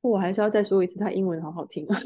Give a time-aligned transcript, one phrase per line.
[0.00, 2.00] 我还是要再说一次，他英文好好听啊！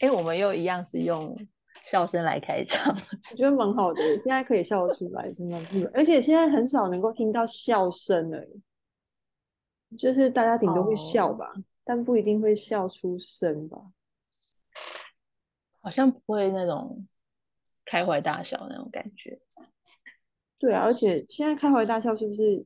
[0.00, 1.36] 哎、欸，我们又一样是用
[1.82, 2.94] 笑声来开场，
[3.32, 4.02] 我觉得蛮好的。
[4.18, 5.58] 现在可以笑得出来，是吗？
[5.92, 8.46] 而且现在很少能够听到笑声了，
[9.98, 11.64] 就是大家顶多会笑吧，oh.
[11.84, 13.78] 但不一定会笑出声吧？
[15.82, 17.06] 好像不会那种
[17.84, 19.40] 开怀大笑那种感觉。
[20.58, 22.64] 对啊，而且现在开怀大笑是不是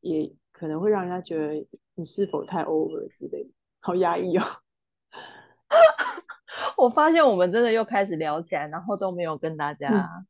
[0.00, 3.50] 也可能会让人家觉得你是否太 over 之类的？
[3.80, 4.42] 好压抑哦！
[6.78, 10.26] 我发现我们真的又开始聊起来，然后都没有跟大家，嗯、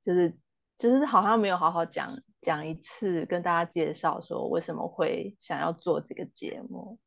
[0.00, 0.38] 就是
[0.76, 2.08] 就是好像没有好好讲
[2.40, 7.00] 讲一次，跟大家介绍说为什么会想要做这个节目，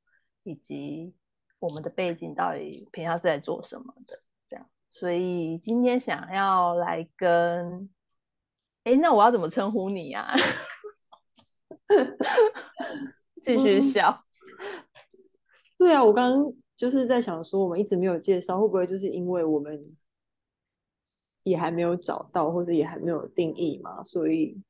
[0.44, 1.16] 以及
[1.60, 4.70] 我们的背景到底平常是在做什么的，这样。
[4.92, 7.90] 所以今天想要来跟。
[8.84, 10.34] 哎，那我要怎么称呼你呀、啊？
[13.42, 14.24] 继续笑、
[14.60, 14.84] 嗯。
[15.78, 19.96] 对啊，我刚刚就是在想说，我们一直没有介绍，会不会就是因为我们
[21.44, 24.62] 也还没有找到，或者也还没有定义嘛，所以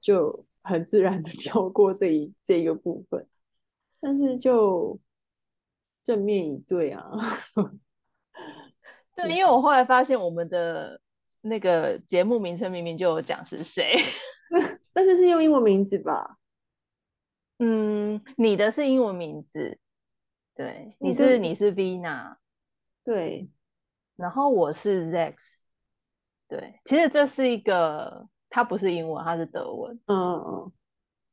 [0.00, 3.26] 就很自然的 跳过这一这一个部分。
[4.00, 4.98] 但是就
[6.04, 7.10] 正面以对啊。
[9.14, 11.00] 对， 因为我后来发现我们的。
[11.46, 13.98] 那个节目名称明明就有讲是谁，
[14.94, 16.38] 但是是用英文名字吧？
[17.58, 19.78] 嗯，你的是英文名字，
[20.54, 22.36] 对，你是你是 Vina，
[23.04, 23.50] 对，
[24.16, 25.62] 然后我是 Zex，
[26.48, 30.72] 对，其实这是一个，它不是英文，它是德文，嗯嗯，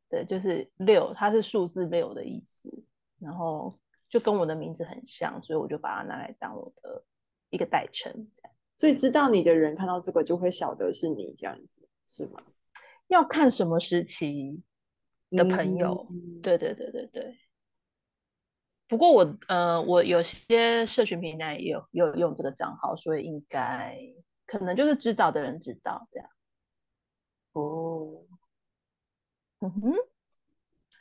[0.09, 2.69] 对，就是六，它是数字六的意思，
[3.19, 7.03] 然后就跟我的名字很像，所以我就把它拿来当我的
[7.49, 8.53] 一个代称，这样。
[8.77, 12.41] 所以知道你的人看到这个就会晓得是你这样子，是吗？
[13.11, 14.61] 要看什么时期
[15.31, 16.07] 的朋友。
[16.09, 17.37] 嗯、对对对对对。
[18.87, 23.97] 不过我呃，我有些社群平台也有也有用这个账号，所以应该
[24.45, 26.29] 可能就是知道的人知道这样。
[27.53, 28.25] 哦，
[29.59, 29.93] 嗯哼，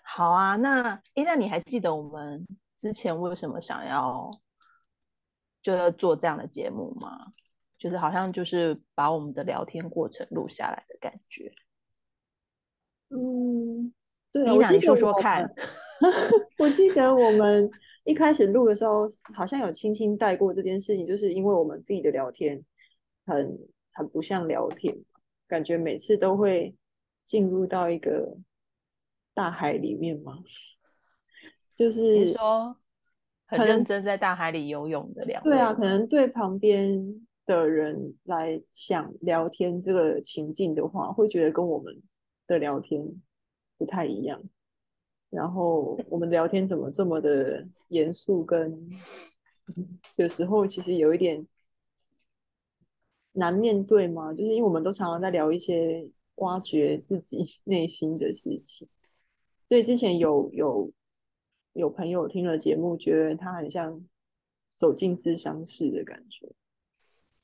[0.02, 0.56] 好啊。
[0.56, 2.46] 那诶，那你还记得我们
[2.78, 4.30] 之前为什么想要
[5.62, 7.32] 就要做这样的节目吗？
[7.78, 11.52] 就是好像就是把我们的聊天过程录下来的感觉。
[13.10, 13.92] 嗯，
[14.32, 15.52] 对啊，你说说看。
[16.58, 17.70] 我记得我们
[18.04, 22.64] 一开始录的时候，好像有轻轻带过这件事情，就是因为我们自己的聊天
[23.26, 23.58] 很
[23.92, 24.96] 很不像聊天，
[25.46, 26.74] 感觉每次都会
[27.26, 28.38] 进入到一个
[29.34, 30.38] 大海里面嘛。
[31.76, 32.76] 就是你说
[33.46, 35.50] 很认真在大海里游泳的两位。
[35.50, 37.26] 对啊，可能对旁边。
[37.46, 42.00] 的人来想聊天这个情境的话，会觉得跟我们
[42.50, 43.06] 的聊天
[43.78, 44.42] 不太一样。
[45.30, 48.90] 然后我们聊天怎么这么的严肃，跟
[50.16, 51.46] 有时候其实有一点
[53.32, 54.34] 难面对吗？
[54.34, 58.88] 就是因为我们都常常在聊一些挖掘自己 内心的事情，
[59.68, 60.92] 所以之前有有
[61.74, 64.04] 有朋友听了节目，觉得他很像
[64.76, 66.50] 走进智商室的感觉。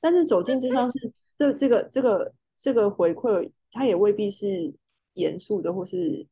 [0.01, 4.75] 但是走进智商室，这这个这个这个回馈，他也未必是
[5.17, 6.27] 严肃的或是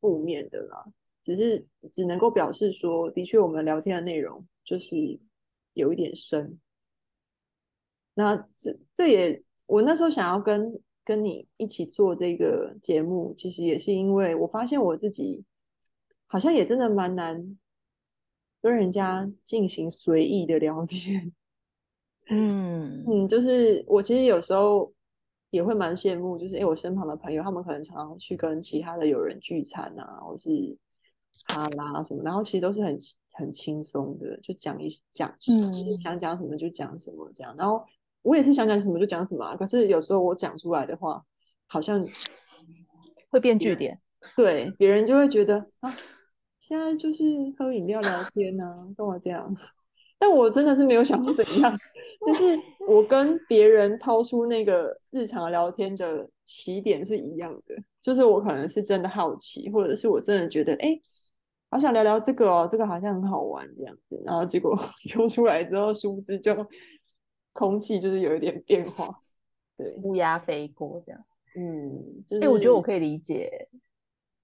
[0.00, 0.84] 负面的啦，
[1.22, 5.18] 只是只能够表示说，的确我们聊天的内容就是
[5.72, 6.60] 有一点深。
[8.14, 15.44] 那这这也，我那时候想要跟跟你一起做这个节目，其实也是因为我发现我自己
[16.26, 17.58] 好像也真的蛮难
[18.62, 21.32] 跟人家进行随意的聊天。
[22.30, 24.93] 嗯嗯，就是我其实有时候
[25.54, 30.50] 也会蛮羡慕，就是哎，我身旁的朋友，他们可能常常去跟其他的友人聚餐啊，或是
[31.46, 32.98] 哈拉什么，然后其实都是很
[33.32, 37.54] 很轻松的，就讲一讲，嗯，想讲什么就讲什么这样。
[37.56, 37.84] 然后
[38.22, 41.24] 我也是想讲什么就讲什么啊，可是有时候我讲出来的话，
[41.68, 42.04] 好像
[43.30, 44.00] 会变句点，
[44.34, 45.92] 对，别人就会觉得啊，
[46.58, 47.24] 现在就是
[47.56, 49.56] 喝饮料聊天啊，跟我这样。
[50.26, 51.70] 但我真的是没有想过怎样，
[52.26, 61.02] 就是我跟别人掏出那个日常聊天的起点是一样的，就是我可能是真的好奇，或者是我真的觉得，哎、欸，
[61.68, 64.74] 好想聊聊这个哦，这个好像很好玩这样子，然后结果
[65.12, 66.66] 丢出来之后，殊不知就
[67.52, 69.20] 空气就是有一点变化，
[69.76, 71.22] 对，乌鸦飞过这样，
[71.54, 73.68] 嗯，哎、就是欸，我觉得我可以理解，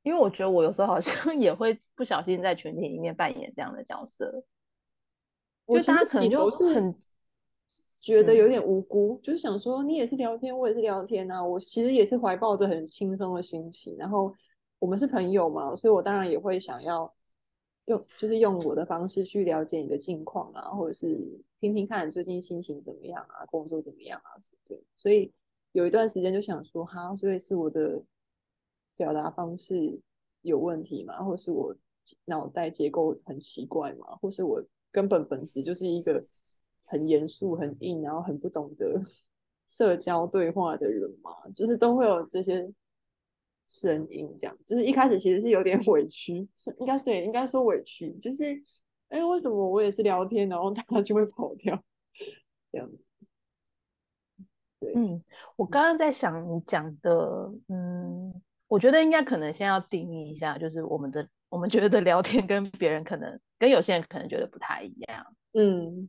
[0.03, 4.45] 因为我觉得我有时候好像 也会不小心在群体里面扮演这样的角色。
[5.79, 6.95] 就大家可能就很
[8.01, 11.45] 觉得有点无辜，嗯、就是想说你也是聊天，我也是聊天啊。
[11.45, 14.35] 我其实也是怀抱着很轻松的心情，然后
[14.79, 17.15] 我们是朋友嘛，所以我当然也会想要
[17.85, 21.19] 用，就是用我的方式去了解你的近况啊，或者是
[21.61, 24.83] 听听看你最近心情怎么样啊，工作怎么样啊什么的。
[24.97, 25.31] 所以
[25.73, 28.03] 有一段时间就想说，哈，所以是我的
[28.97, 30.01] 表达方式
[30.41, 31.23] 有问题吗？
[31.23, 31.77] 或是我
[32.25, 34.17] 脑袋结构很奇怪吗？
[34.23, 36.25] 或是我根本本质就是一个
[36.85, 39.03] 很严肃、很硬，然后很不懂得
[39.67, 41.33] 社交对话的人嘛？
[41.55, 42.73] 就是都会有这些。
[43.73, 48.65] 声音这样，就是一开始其实是有点 委屈，是应该是应该说委屈，就是
[49.11, 51.81] 哎，为什么我也是聊天，然后他就会跑掉
[52.73, 52.91] 这样？
[54.81, 55.23] 对，嗯，
[55.55, 66.09] 我刚刚在想你讲的，嗯，我觉得应该可能先要定义一下，就是我们的我们觉得聊天跟别人可能跟有些人可能觉得不太一样，嗯，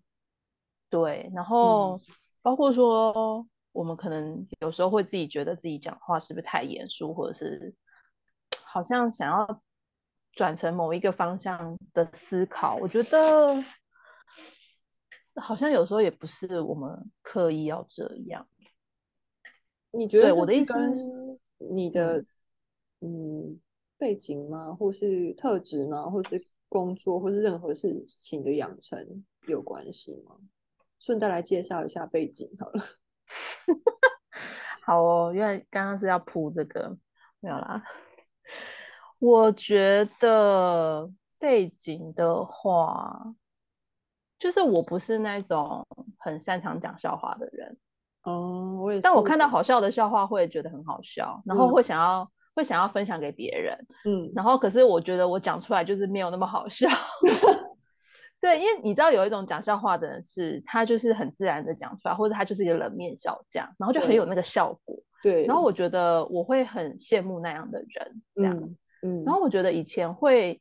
[0.90, 2.02] 对，然后、嗯、
[2.42, 3.46] 包括说。
[3.74, 7.74] 我们可能有时候会自己觉得自己讲话是不是太严肃，或者是
[8.66, 9.62] 好像想要
[10.34, 12.76] 转成某一个方向的思考。
[12.76, 13.64] 我觉得
[15.36, 18.46] 好像有时候也不是我们刻意要这样。
[19.92, 20.74] 你觉得我的意思，
[21.74, 22.26] 你的
[23.00, 23.58] 嗯
[24.02, 24.74] 背景吗？
[24.74, 26.10] 或是特质吗？
[26.10, 30.38] 或是工作，或是任何事情的养成有关系吗？
[30.98, 32.84] 顺带来介绍一下背景好了。
[34.82, 36.98] 好哦，因为刚刚是要铺这个，
[37.42, 37.84] 没有啦。
[39.20, 43.36] 我觉得背景的话，
[44.40, 45.86] 就是我不是那种
[46.18, 47.78] 很擅长讲笑话的人。
[48.24, 49.00] 哦，我也。
[49.00, 53.78] 但我看到好笑的笑话会觉得很好笑，然后会想要、嗯、会想要分享给别人。
[54.06, 56.88] 嗯，然后可是我觉得我讲出来就是没有那么好笑。
[58.42, 64.98] 对，因为你知道有一种讲笑话的人是，他就是很自然的讲出来，或者他就是一个冷面笑匠，然后就很有那个效果。
[65.22, 65.46] 对。
[65.46, 68.58] 然后我觉得我会很羡慕那样的人，这样。
[68.58, 68.78] 嗯。
[69.04, 69.24] 嗯。
[69.26, 70.60] 然后我觉得以前会，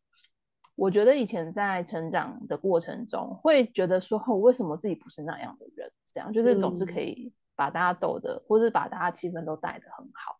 [0.77, 5.91] 我觉得以前在成长的过程中，会觉得说，哦，为什么自己不是那样的人？
[6.13, 10.40] 这样就是总是可以把大家逗的，或是把大家气氛都带的很好，这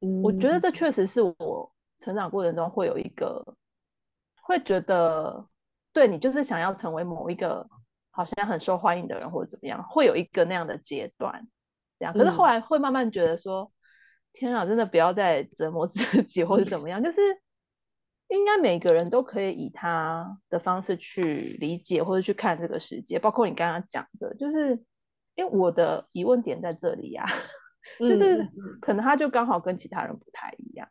[0.00, 0.22] 嗯。
[0.22, 3.56] 我觉得这确实是我成长过程中会有一个，
[4.42, 5.46] 会觉得。
[5.92, 7.68] 对，你就是想要成为某一个
[8.12, 11.48] 好像很受欢迎的人，或者怎么样，会有一个那样的阶段，
[11.98, 12.14] 这样。
[12.14, 13.74] 可是后来会慢慢觉得说，嗯、
[14.32, 17.20] 天啊，真的不要再折磨 自己，或者怎么样，就是
[18.28, 23.18] 应该每个人都可以以他的方式去理解或者去看这个世界。
[23.18, 24.80] 包括你刚刚讲的，就是
[25.34, 27.34] 因为我的疑问点在这里呀、啊，
[27.98, 28.48] 就是
[28.80, 30.88] 可能他就刚好跟其他人不太一样。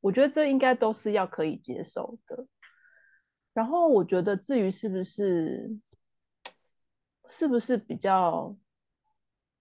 [0.00, 2.46] 我觉得这应该都是要可以接受的。
[3.52, 5.68] 然后我觉得，至于是不是
[7.28, 8.56] 是不是比较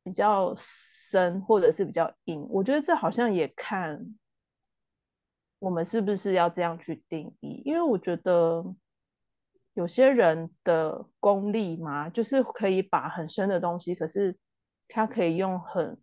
[0.04, 4.16] 比较深，或者是比较硬，我觉得这好像也看
[5.58, 7.64] 我们是不是要这样去定义。
[7.66, 8.64] 因为我觉得
[9.74, 14.38] 有些人的功力嘛，就是可以把很深的东西，可是
[14.88, 16.00] 他可以用很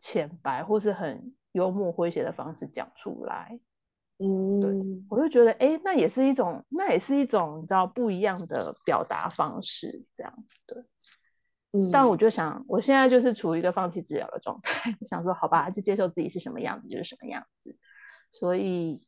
[0.00, 3.58] 浅白或是很幽默诙谐的方式讲出来。
[4.18, 4.70] 嗯，对，
[5.08, 10.86] 我就觉得，哎，那也是一种，那也是一种，你知道，不一样的表达方式，这样子。
[11.72, 17.76] 嗯，但我就想，我现在就是处于一个放弃治疗的状态， 想说，好吧，就接受自己是什么样子，就是什么样子。
[18.30, 19.04] 所以，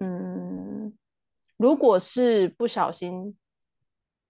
[0.00, 0.92] 嗯，
[1.56, 3.38] 如果是不小心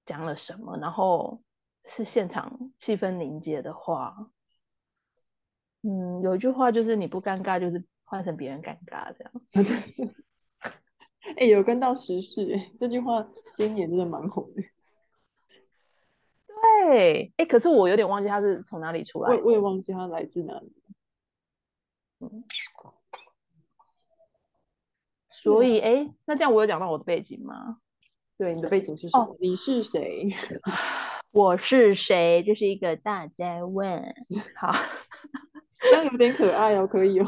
[0.05, 1.41] 讲了什么，然后
[1.87, 4.31] 是现场气氛凝结的话，
[5.83, 7.83] 嗯，有一句话就是，你不尴尬就是。
[8.11, 9.33] 换成别人尴尬这样，
[11.23, 14.63] 哎、欸，有跟到时事，哎，这句话今年真的蛮红的。
[16.49, 20.73] 对，哎、欸，可是我有点忘记他是从哪里出来的，我我也忘记他来自哪里。
[22.19, 22.43] 嗯，
[25.31, 27.79] 所以，哎、欸，那这样我有讲到我的背景吗？
[28.37, 29.23] 对，你的背景是什么？
[29.23, 30.31] 哦、你是谁？
[31.31, 32.43] 我是谁？
[32.45, 34.03] 这是一个大家问。
[34.57, 34.73] 好，
[35.81, 37.27] 这样有点可爱哦，可以哦。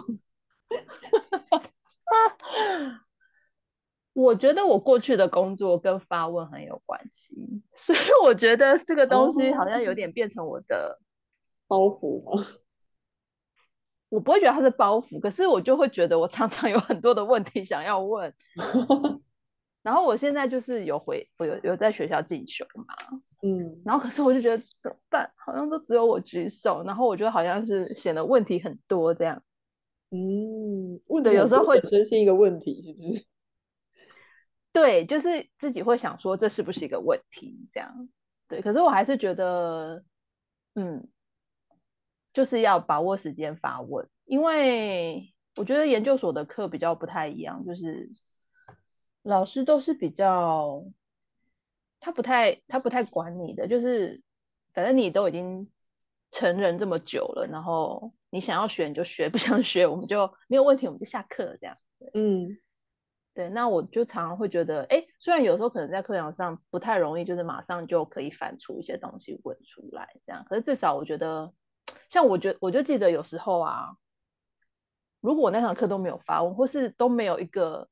[4.15, 7.35] 我觉得我过去的工作跟发问很有关系，
[7.75, 10.99] 所以我觉得这个东西好像有点变成我的
[11.67, 12.47] 包袱吗？
[14.11, 18.35] 我不会觉得它是包袱，可是我就会觉得我常常有很多的问题想要问。
[19.83, 22.95] 然后我现在就是有回，我有有在学校进修嘛，
[23.43, 25.31] 嗯，然后可是我就觉得怎么办？
[25.37, 29.43] 好像都只有我举手，然后我觉得好像是显得问题很多这样。
[30.11, 33.25] 嗯，问的有时候会真是一个问题，是不是？
[34.73, 38.09] 对，就是自己会想说这是不是一个问题，这样。
[38.47, 40.05] 对，可是我还是觉得，
[40.75, 41.09] 嗯，
[42.33, 48.11] 就是要把握时间发问，因为我觉得研究所的课比较不太一样，就是
[49.23, 50.85] 老师都是比较，
[52.03, 54.21] 他不太他不太管你的，就是
[54.75, 55.71] 反正你都已经
[56.33, 61.77] 成人这么久了，然后你想要学你就学， 不想学我们就没有问题，我们就下课这样。
[62.13, 62.59] 嗯。
[63.35, 71.51] 对，那我就常常会觉得，哎，虽然有时候可能在课堂上不太容易，就是马上就可以反出一些东西问出来，这样，可是至少我觉得，
[72.11, 73.97] 像我觉，我就记得有时候啊，
[75.23, 77.89] 如果我那堂课都没有发问，或是都没有一个，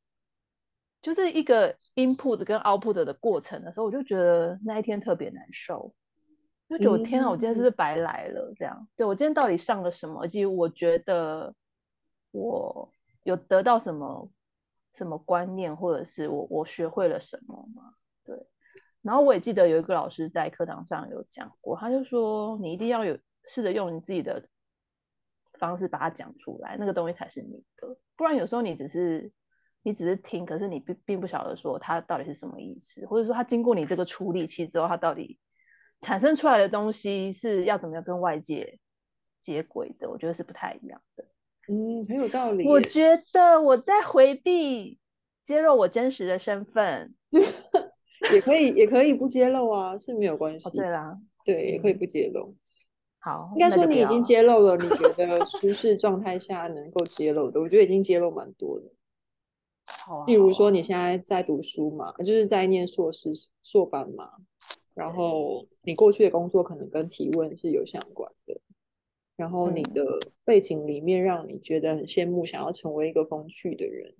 [1.03, 5.95] 就是一个 input 跟 output 的过程的时候，我就觉得那一天特别难受，
[6.69, 8.53] 就觉得天啊，我今天是不是白来了？
[8.57, 10.27] 这样，对，我今天到底上了什么？
[10.27, 11.55] 其实我觉得
[12.31, 12.93] 我
[13.23, 14.31] 有得到什么？
[14.93, 17.95] 什么观念，或者是我我学会了什么吗？
[18.25, 18.37] 对，
[19.03, 24.49] 然后我也记得有一个老师在课堂上有讲过，他就说你一定要有试着用你自己的
[25.61, 29.31] 方式把它讲出来，那个东西才是你的，不然有时候你只是
[29.83, 35.39] 你只是听，可是你并并不晓得说它到底是什么意思，或者说它经过你这个处理器之后，它到底
[36.01, 38.79] 产生出来的东西是要怎么样跟外界
[39.41, 41.25] 接轨的，我觉得是不太一样的。
[41.69, 42.67] 嗯，很有道理。
[42.67, 44.99] 我觉得我在回避
[45.45, 47.15] 揭露我真实的身份，
[48.33, 50.69] 也可以，也可以不揭露啊，是没有关系。
[50.69, 52.55] 哦，对啦，对，也可以不揭露。
[53.19, 58.87] 好，应该说你已经揭露了，你觉得 舒适状态下能够揭露的，我觉得已经揭露蛮多的。
[60.05, 60.27] 好啊。
[60.27, 63.31] 例如说你现在在读书嘛，就是在念硕士
[63.63, 64.31] 硕班嘛，
[64.95, 68.61] 然后你过去的工作可能跟提问是有相关的。
[69.37, 74.15] 然后你的背景里面让你觉得很羡慕，想要成为一个风趣的人，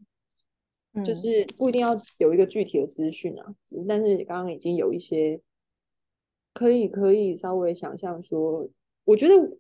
[0.95, 3.55] 嗯，就是不一定要有一个具体的资讯啊，
[3.87, 5.43] 但是刚刚已经有一些
[6.55, 8.71] 可以可以稍微想象说，
[9.05, 9.59] 我觉得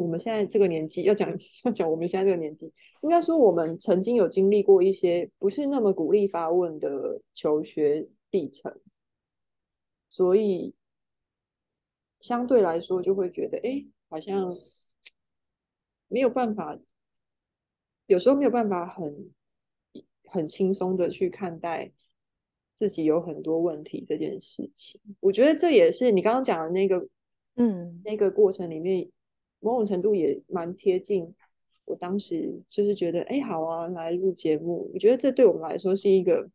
[0.00, 8.80] 我们现在这个年纪要讲要讲我们现在这个年纪，应该说我们曾经有经历过一些不是那么鼓励发问的求学历程，
[10.08, 10.74] 所以
[12.20, 13.86] 相对来说就会觉得哎。
[14.12, 14.56] 好像
[16.08, 16.76] 没有办法，
[18.08, 19.30] 有时候没有办法很
[20.24, 21.92] 很轻松的去看待
[22.74, 25.00] 自己有很多问题这件事情。
[25.20, 27.06] 我觉得这也是你刚刚讲的那个，
[27.54, 29.12] 嗯，那个过程里面，
[29.60, 31.34] 某种程度也蛮贴近
[31.84, 34.90] 我当时就是觉得，哎，好啊，来录节目。
[34.92, 36.50] 我觉得这对我们来说是一个。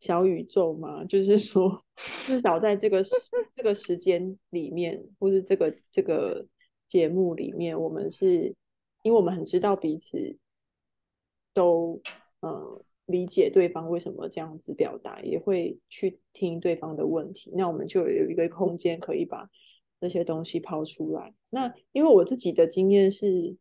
[0.00, 3.02] 小宇宙嘛，就是说，至少在这个
[3.56, 6.46] 这个时间里面，或是这个这个
[6.88, 8.54] 节目里面，我们是，
[9.02, 10.38] 因为我们很知道彼此
[11.52, 12.00] 都
[12.42, 19.50] 嗯理解对方为什么这样子表达，也会去听对方的问题，那我们就有一个空间可以把
[20.00, 21.34] 这些东西抛出来。
[21.50, 23.56] 那因为我自己的经验是。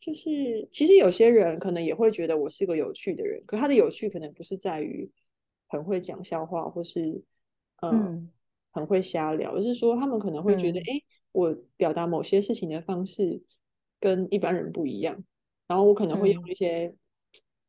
[0.00, 5.10] 就是其实有些人可能也会觉得我是个有趣的人，可他的有趣可能不是在于
[5.66, 7.24] 很会讲笑话，或是
[7.82, 8.32] 嗯，嗯
[8.70, 11.02] 很会瞎聊，而是说他们可能会觉得，哎、嗯，
[11.32, 13.42] 我表达某些事情的方式
[13.98, 15.24] 跟一般人不一样，
[15.66, 16.94] 然后我可能会用一些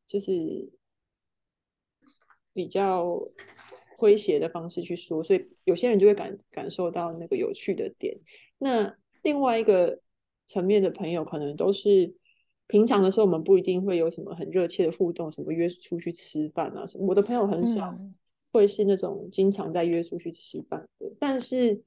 [0.08, 0.72] 就是
[2.54, 3.10] 比较
[4.00, 8.20] 诙谐的方式去说，所以有些人就会感感受到那个有趣的点。
[8.58, 10.00] 那另外一个
[10.48, 12.16] 层面的朋友可能都是。
[12.72, 17.08] 平常的时候，我们不一定会有什么很热切的互动，什么约出去吃饭啊什么。
[17.08, 17.98] 我的朋友很少
[18.52, 21.08] 会是那种经常在约出去吃饭的。
[21.08, 21.16] 嗯。
[21.20, 21.82] 但是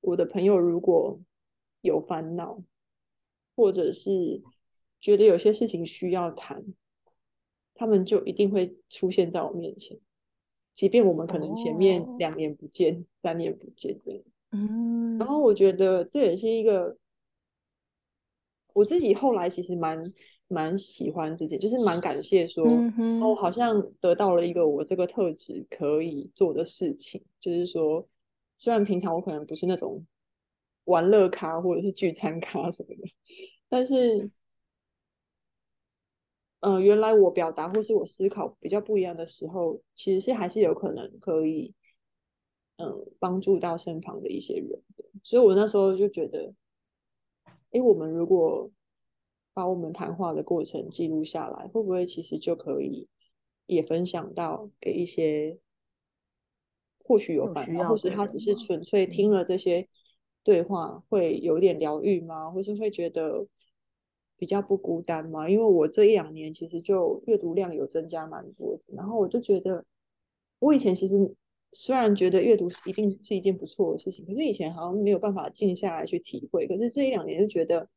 [0.00, 1.18] 我的朋友如果
[1.80, 2.62] 有烦恼，
[3.56, 4.40] 或者是
[5.00, 6.64] 觉得有些事情需要谈，
[7.74, 9.98] 他们就一定会出现在我面前，
[10.74, 14.22] 即便我们可能前面两年不见，哦、三年不见这样。
[14.52, 15.18] 嗯。
[15.18, 16.96] 然后我觉得这也是一个。
[18.72, 20.00] 我自己后来其实蛮
[20.46, 28.08] 蛮喜欢自己，就是蛮感谢说，嗯、哦，好像得到了一个我这个特质可以做的事情，就是说，
[28.58, 30.06] 虽然平常我可能不是那种
[30.84, 33.08] 玩乐咖或者是聚餐咖什么的，
[33.68, 34.30] 但是，嗯、
[36.60, 41.74] 呃，原来我表达或是我思考比较不一样的时候，其实是还是有可能可以，
[42.76, 46.54] 嗯、呃，帮助到身旁的一些人的，所以我那时候就觉得。
[47.72, 48.68] 哎，我们如果
[49.54, 53.06] 把我们谈话的过程记录下来，会不会其实就可以
[53.66, 55.60] 也分享到给一些
[57.04, 59.88] 或许有烦恼，或是他只是纯粹听了这些
[60.42, 62.50] 对话会有点疗愈吗？
[62.50, 63.46] 或是会觉得
[64.40, 65.48] 比较不孤单嘛？
[65.48, 69.84] 因为我这一两年其实就阅读量有增加蛮多的，然后我就觉得
[70.58, 71.36] 我以前其实。
[71.72, 76.66] 虽然觉得阅读一定是一件不错的事情，可是以前好像没有办法静下来去体会。
[76.66, 77.88] 可是这一两年就觉得，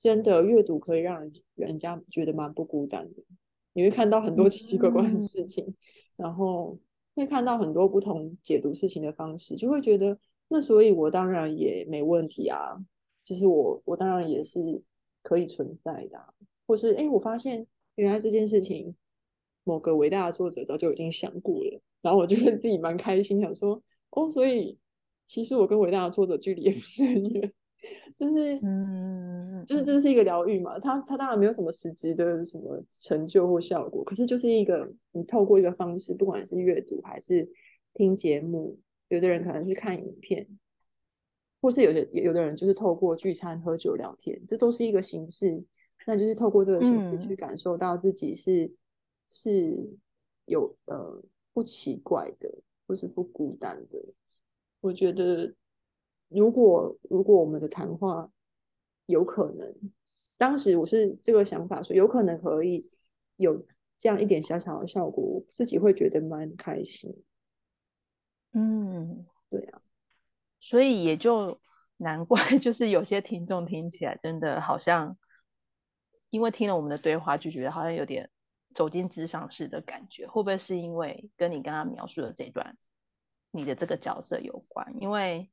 [0.00, 3.22] 真的阅读可以让人人家觉得蛮不孤单的。
[3.74, 5.74] 你会看到很多奇奇怪怪的事情，嗯、
[6.16, 6.78] 然后
[7.14, 10.18] 会看到很多不同解读事情的方式，就会觉得
[10.48, 12.82] 那所以我当然也没问题啊。
[13.26, 14.82] 其实我我当然也是
[15.26, 16.28] 可以存在的、啊，
[16.68, 17.66] 或是哎，我发现
[17.96, 18.94] 原来这件事情
[19.64, 24.78] 某个伟大的作者早就已经想过了，然后我就会自己蛮开心，想说哦，所以
[25.26, 27.52] 其实我跟伟大的作者距离也不是很远。
[28.18, 37.50] 就是，嗯，就是这是一个疗愈嘛，它它当然没有什么实质的什么成就或效果，可是就是一个你透过一个方式，不管是阅读还是
[37.94, 38.78] 听节目，
[39.08, 40.46] 有的人可能是看影片，
[41.60, 45.64] 或是有的有的人就是透过聚餐喝酒聊天，这都是一个形式，
[46.06, 48.76] 那就是透过这个形式去感受到自己是、嗯、
[49.30, 49.96] 是
[50.44, 51.22] 有呃
[51.52, 54.04] 不奇怪的，或是不孤单的，
[54.80, 55.54] 我觉得。
[56.28, 58.32] 如果如果我们的谈话
[59.06, 59.76] 有可能，
[60.36, 62.90] 当时我是这个想法，说有可能可以
[63.36, 63.64] 有
[64.00, 67.22] 这样一点小小的效果，我自己会觉得蛮开心。
[68.54, 69.80] 嗯，对啊，
[70.60, 71.60] 所以也就
[71.98, 75.16] 难怪， 就是有些听众听起来真的好像，
[76.30, 78.30] 因为听了我们的对话，就觉得好像有点
[78.74, 82.76] 走进咨商室的感觉，会不会是因为跟你刚刚描述的这段
[83.50, 84.94] 你的这个角色有关？
[85.00, 85.50] 因为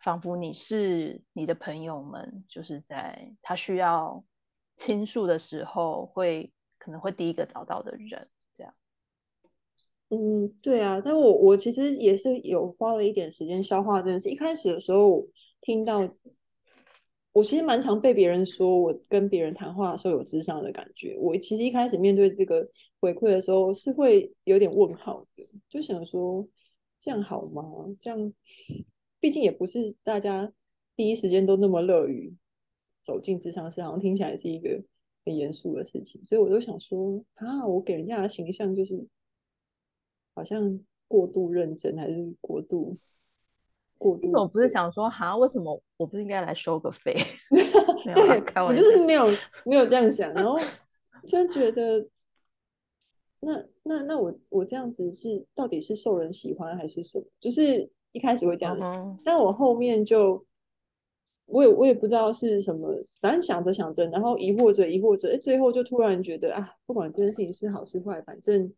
[0.00, 4.22] 仿佛你是你的朋友们，就是在他需要
[4.76, 8.28] 倾诉的时候，会可能会第一个找到的人，
[10.10, 14.28] 嗯，对啊，但我我其实也是有花了一点时间消化这件事。
[14.28, 15.28] 一开始的时候
[15.60, 16.12] 听到，
[17.32, 21.16] 我其实蛮常被别人说我跟别人谈话的时候有智商的感觉。
[21.18, 22.68] 我其实一开始面对这个
[23.00, 26.48] 回馈的时候是会有点问号的，就想说
[27.00, 27.62] 这样好吗？
[28.00, 28.32] 这样。
[29.20, 30.52] 毕竟也不是大家
[30.96, 32.34] 第一时间都那么乐于
[33.04, 34.82] 走进咨商室，好像听起来是一个
[35.24, 39.06] 很严肃的事情，所以我就想说啊，我给人家的形象就是
[40.34, 42.96] 好像过度认真，还是过度
[43.98, 44.22] 过度？
[44.22, 45.36] 你怎么不是想说哈？
[45.36, 47.16] 为什么我不是应该来收个费？
[47.50, 49.26] 没有，开玩笑，我就是没有
[49.64, 50.56] 没有这样想，然后
[51.26, 52.06] 就觉得
[53.40, 57.24] 那那那我我这样子是到底是受人喜欢还是什么？
[57.40, 57.90] 就是。
[58.12, 59.16] 一开始会这样子，uh huh.
[59.24, 60.44] 但我后面就，
[61.46, 68.72] 我也我也不知道是什么，反正想着想着，然后疑惑着疑惑着，哎，最后就突然觉得啊，不管这件事情是好是坏，反正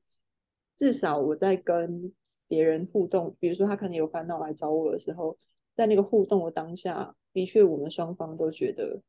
[0.83, 2.12] 至少我在跟
[2.49, 5.38] 别人互动，比如说他可能有烦恼来找我的时候，
[5.77, 9.01] 在那个互动的当下，的确我们双方都觉得，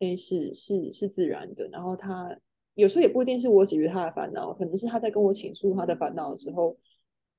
[0.00, 1.66] 哎，是是是自然的。
[1.68, 2.36] 然后他
[2.74, 6.76] 有时候也不一定是我解决他的烦恼，可能是他在跟我倾诉他的烦恼的时候。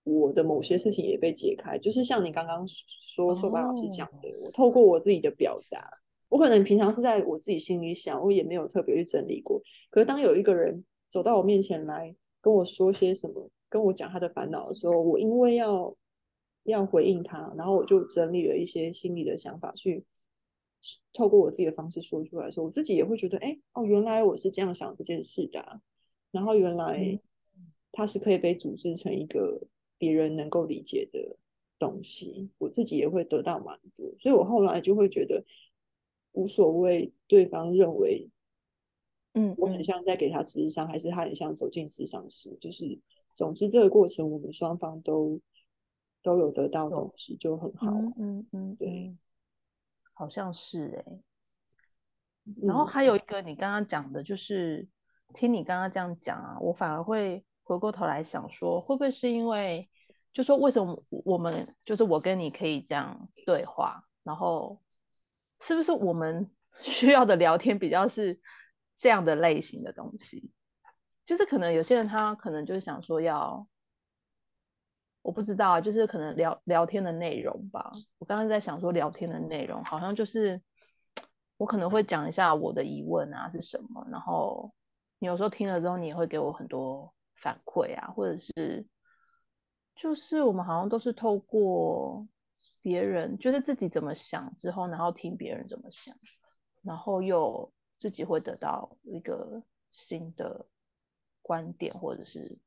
[0.08, 4.46] 我的某些事情也被解开，就是像你刚刚说说白老师讲的，oh.
[4.46, 5.98] 我透过我自己的表达，
[6.30, 9.64] 我可能平常是在我自己心里想，我也没有特别去整理过。
[9.90, 15.96] 可是当有一个人走到我面前来跟我说些什么，跟我讲他的烦恼的时候，我因为要
[16.64, 20.06] 要回应他，然后我就整理了一些心里的想法，去
[21.14, 25.82] 透过我自己的方式说出来说，我自己也会觉得，哎，哦，原来我是这样想这件事的啊，
[26.32, 27.20] 然后原来
[27.92, 29.62] 他是可以被组织成一个。
[29.98, 31.38] 别人能够理解的
[31.80, 35.46] 东西，我自己也会得到满足，所以我后来就会觉得
[36.34, 38.30] 无所谓，对方认为，
[39.34, 43.00] 嗯，我很像在给他智商，还是他很像走进智商室，就是
[43.36, 45.40] 总之这个过程我们双方都
[46.24, 49.18] 都有得到东西，就很好，嗯嗯，嗯，对，
[50.14, 54.88] 好像是哎、欸，然后还有一个你刚刚讲的，就是
[55.34, 57.46] 听你刚刚这样讲啊，我反而会。
[57.68, 59.90] 回过头来想说，会不会是因为，
[60.32, 64.80] 就说为什么我们就是我跟你可以这样对话，然后
[65.62, 68.40] 是不是我们需要的聊天比较是
[69.00, 70.52] 这样的类型的东西？
[71.26, 73.68] 就是可能有些人他可能就是想说要，
[75.22, 77.92] 我不知道啊，就是可能聊聊天的内容吧。
[78.20, 80.62] 我刚刚在想说聊天的内容，好像就是
[81.58, 84.74] 我可能会讲一下我的疑问啊是什么，然后
[85.20, 87.12] 你有时候听了之后，你也会给我很多。
[87.38, 88.88] 反馈啊，或者是，
[89.94, 92.26] 就是我们好像都是透过
[92.82, 96.16] 别人，就是自己怎么想之后，然后听别人怎么想，
[96.82, 99.62] 然后又自己会得到一个
[99.92, 100.66] 新的
[101.46, 102.58] 观点，或者是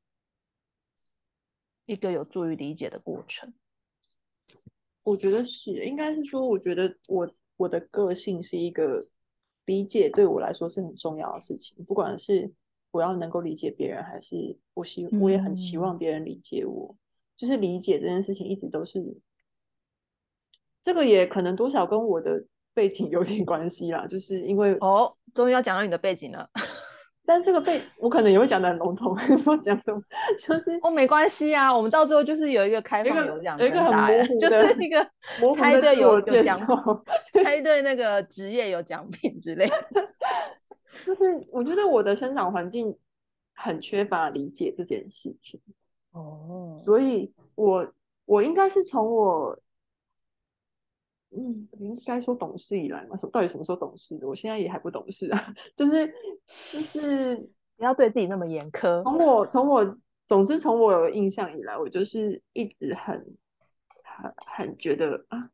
[1.85, 3.53] 一个有助于理解的过程。
[5.03, 9.07] 我觉得是，应该是说，我觉得我我的个性是一个
[9.65, 12.53] 理解对我来说是很重要的事情，不管是。
[12.91, 16.95] 我要能够理解别人，还是我希我也很期望别人理解我。
[16.97, 16.97] 嗯、
[17.37, 19.21] 就是理解这件事情一直都是，
[20.83, 26.49] 这个也可能多少跟我的背景有点关系啦，就是因为哦，终于要讲到你的背景了。
[27.29, 30.01] 但这个被我可能也会讲的很笼统， 说讲什么
[30.39, 35.07] 就是哦，没关系啊，我们到最后就是有一个开放有奖，有一个很模糊的，就是一个
[35.55, 36.59] 猜对有有奖，
[37.31, 39.75] 猜对那个职业有奖品之类的。
[41.05, 42.97] 就是我觉得我的生长环境
[43.53, 45.61] 很缺乏理解这件事情
[46.11, 47.93] 哦，所以我
[48.25, 49.59] 我应该是从我。
[51.31, 54.27] 嗯，应该说懂事以来嘛，到底什么时候懂事的？
[54.27, 56.07] 我现在也还不懂事啊，就是
[56.47, 57.35] 就是
[57.77, 59.03] 不要对自己那么严苛。
[59.03, 63.37] 从我从我，总之从我有印象以来，我就是一直很
[64.03, 65.51] 很很觉得啊，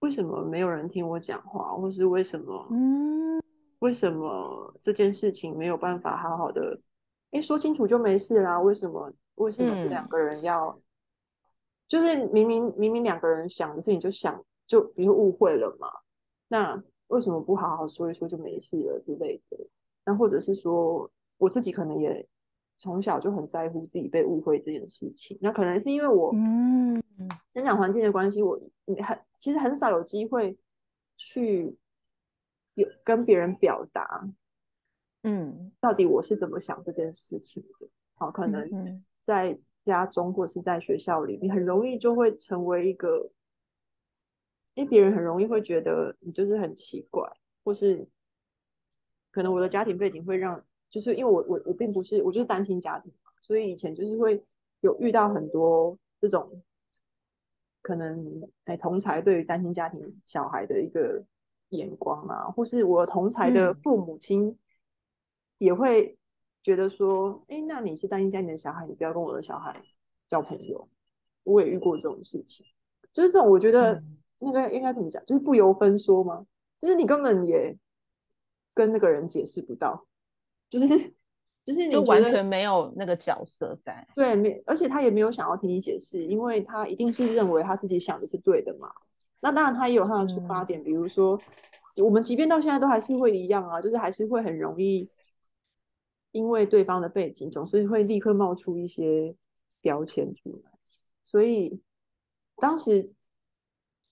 [0.00, 3.42] 为什么没有人听我讲话，或是为什么嗯，
[3.80, 6.80] 为什么这件事情没有办法好好的
[7.30, 8.58] 哎说清楚就没事啦？
[8.58, 10.82] 为什么为什么这两个人要、嗯、
[11.88, 14.42] 就是明明明明两个人想的事情就想。
[14.72, 15.86] 就比如误会了嘛，
[16.48, 19.58] 那为什么不好好说一说就没事了之类的？
[20.06, 22.26] 那或者是说我自己可能也
[22.78, 27.02] 从小就很在乎自己被误会这件事情，那可能是因为我嗯
[27.52, 28.58] 生长环境的关系，我
[29.04, 30.56] 很其实很少有机会
[31.18, 31.76] 去
[32.72, 34.26] 有跟别人表达，
[35.22, 37.88] 嗯，到底我是怎么想这件事情的。
[38.14, 43.30] 好，可能在家中或是在学校里，你很容易就会成为一个。
[44.74, 47.30] 因为别人很容易会觉得你就是很奇怪，
[47.62, 48.08] 或是
[49.30, 54.42] 可能我的家庭背景会让，就是因为我我我并不是我就是单亲家庭嘛，所以以前就是会
[54.80, 56.62] 有遇到很多这种
[57.82, 61.22] 可能哎同才对于单亲家庭小孩的一个
[61.68, 64.58] 眼光啊，或是我同才的父母亲
[65.58, 66.16] 也会
[66.62, 69.82] 觉得说，哎、嗯，那你是单亲家庭的小孩，你不要跟我的小孩
[70.30, 70.88] 交朋友。
[71.42, 72.64] 我也遇过这种事情，
[73.12, 73.96] 就是这种我觉得。
[73.96, 75.24] 嗯应该应该怎么讲？
[75.24, 76.44] 就是不由分说吗？
[76.80, 77.78] 就是你根本也
[78.74, 80.04] 跟那个人解释不到，
[80.68, 80.88] 就是
[81.64, 84.08] 就是你就完全没有那个角色在。
[84.16, 88.92] 对，没，而且他也没有想要听你解释，因为他一定是认为他自己想的是对的嘛。
[89.40, 91.40] 那当然他也有他的出发点，嗯、比如说
[92.02, 95.08] 我们即便到现在都还是会一样啊，就是还是会很容易
[96.32, 99.36] 因为对方的背景，总是会立刻冒出一些
[99.80, 100.72] 标签出来。
[101.22, 101.80] 所以
[102.56, 103.12] 当时。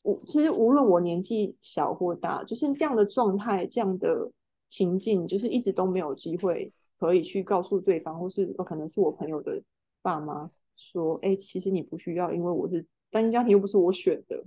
[0.02, 4.32] 我其实无论我年纪小或大，就是这样的状态，这样的
[4.68, 9.62] 情境，就是一直都没有机会可以去告诉对方，或是可能是我朋友的
[10.00, 14.42] 爸妈说，哎、欸，其实你不需要，因为我是单亲家庭，又不是我选的，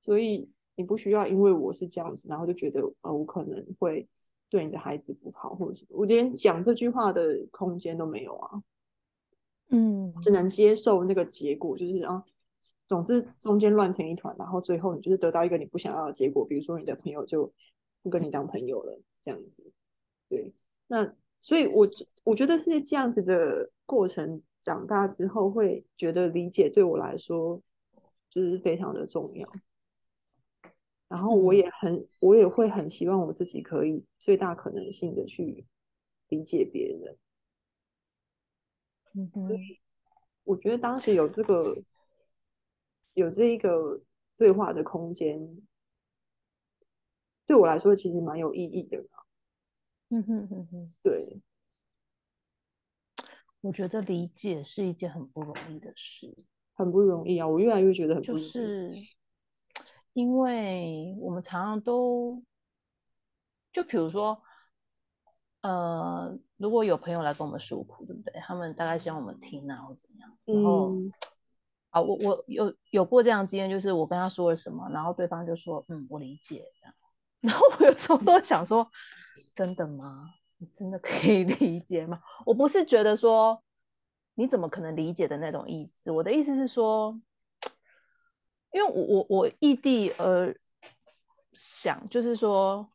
[0.00, 4.08] 所以你不需要因为我是这样子，然后就觉得呃，我可能会
[4.50, 8.62] 对你的孩子不好，或者是我连讲这句话的空间都没有啊，
[9.68, 12.24] 嗯，只能接受那个结果，就是啊。
[12.86, 17.52] 总之，中间乱成一团，然后最后你就是得到一个你不想要的结果，比如说你的朋友就
[18.02, 19.72] 不跟你当朋友了，这样子。
[20.28, 20.54] 对，
[20.86, 21.88] 那所以我
[22.24, 27.60] 我觉得是这样子的过程，长大之后会觉得理解对我来说
[28.30, 29.48] 就是非常的重要。
[31.08, 35.66] 然后我也很，我也会很希望我自己可以最大可能性的去
[36.28, 37.16] 理解别人。
[39.14, 39.80] 嗯哼，所以
[40.44, 41.82] 我觉得当时有这个。
[43.16, 44.02] 有这一个
[44.36, 45.62] 对话的空间，
[47.46, 49.02] 对我来说其实蛮有意义的。
[50.10, 51.40] 嗯哼哼哼，对，
[53.62, 56.36] 我觉得理解是一件很不容易的事，
[56.74, 57.48] 很不容易啊！
[57.48, 58.92] 我越来越觉得很不容易，就是
[60.12, 62.42] 因为我们常常都，
[63.72, 64.42] 就比如说，
[65.62, 68.34] 呃，如果有朋友来跟我们诉苦，对不对？
[68.40, 70.90] 他们大概希望我们听啊，或怎样，然后。
[70.90, 71.10] 嗯
[71.96, 76.94] 啊，我我有有过这样的经验，就是我跟他说了什么，然后对方就说，嗯，我理解这样。
[77.40, 78.86] 然后我有时候都想说，
[79.54, 80.28] 真的吗？
[80.58, 82.20] 你真的可以 理解吗？
[82.44, 83.62] 我不是觉得说
[84.34, 87.18] 你怎么可能理解的那种意思，我的意思是说，
[88.72, 90.54] 因为我我我异地而
[91.54, 92.92] 想，就是说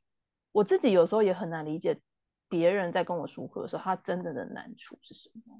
[0.51, 1.99] 我自己有时候也很难理解
[2.47, 5.59] 别人在跟我诉苦的时候，他真的的难处是什么？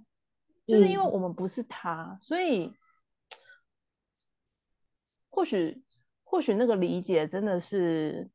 [0.68, 2.72] 就是因为我们不是他，所以。
[5.42, 5.84] 或许，
[6.24, 8.30] 或许那个理解真的是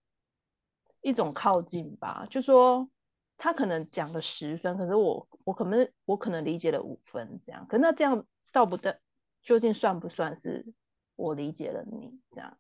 [1.03, 2.27] 一种靠近吧。
[2.29, 2.91] 就说
[3.37, 7.65] 他可能讲了十分，可是我我可能我可能理解了五分，这样。
[7.69, 9.01] 可那这样到不得，
[9.41, 10.67] 究竟算不算是
[11.15, 12.59] 我理解了你这样？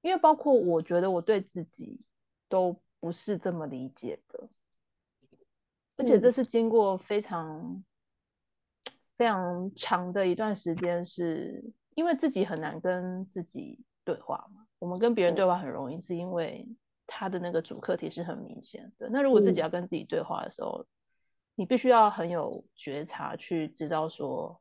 [0.00, 2.00] 因为包括我觉得我对自己
[2.48, 4.48] 都不是这么理解的，
[5.98, 7.84] 而且这是经过非常
[9.16, 11.62] 非常长的一段时间是。
[11.96, 16.64] 因为自己很难跟自己对话嘛，我我们跟别人对话很容易，是因为
[17.08, 19.08] 他的那个主课题是很明显的。
[19.10, 20.86] 那如果自己要跟自己对话的时候，嗯、
[21.56, 24.60] 你必须要很有觉察，去知道说，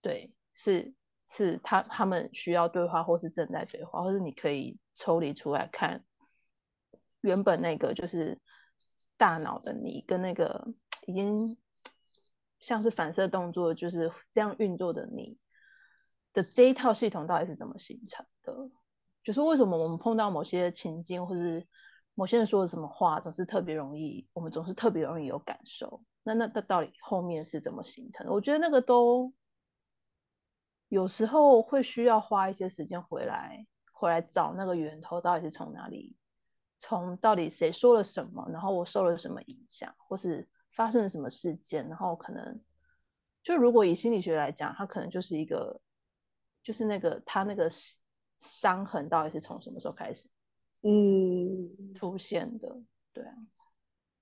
[0.00, 0.92] 对，是
[1.28, 6.02] 是他他们需要对话，或是正在对话，或是你可以抽离出来看，
[7.20, 8.40] 原本那个就是
[9.16, 10.74] 大脑的你跟那个
[11.06, 11.56] 已经
[12.58, 15.38] 像是反射动作就是这样运作的你
[16.32, 18.52] 的这一套系统到底是怎么形成的？
[19.24, 21.66] 就是为什么我们碰到某些情境，或是
[22.14, 26.02] 某些人说的什么话，总是特别容易，我们总是特别容易有感受。
[26.24, 28.32] 那那那到底后面是怎么形成的？
[28.32, 29.32] 我觉得那个都
[30.88, 36.16] 有时候会需要花一些时间回来，回来找那个源头到底是从哪里，
[36.78, 42.60] 从到底谁说了什么，然后我受了什么影响，或是发生了什么事件，然后可能
[43.42, 45.80] 就如果以心理学来讲，它可能就是一个，
[46.62, 47.70] 就是那个他那个。
[48.44, 50.28] 伤痕到底是从什么时候开始，
[50.82, 52.70] 嗯，出现的？
[52.70, 53.34] 嗯、对啊，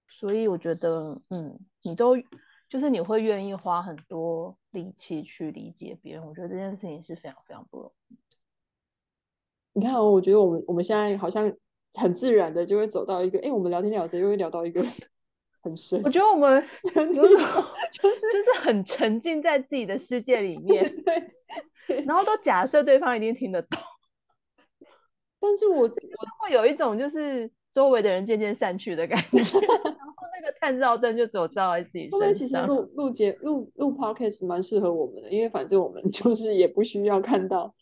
[0.09, 2.18] 所以我觉得，嗯，你都
[2.68, 8.16] 就是你会愿意花很多力气去理解别人，我觉得这件事情是非常非常不容易。
[9.72, 11.50] 你看，我觉得我们我们现在好像
[11.94, 14.85] 很自然的就会走到一个，哎，我们聊天聊着又会聊到一个
[15.62, 16.03] 很深。
[16.03, 16.62] 我觉得我们
[16.94, 17.38] 有种
[18.03, 20.85] 就是就是很沉浸在自己的世界里面，
[22.06, 23.80] 然后都假设对方一定听得懂。
[25.40, 25.88] 但是我我
[26.44, 32.66] 会有一种就是周围的人渐渐散去的感觉， 然后那个探照灯就只有照在自己身上。
[32.66, 37.74] 录录节录录 podcast 蛮适合我们的，因为反正我们就是也不需要看到，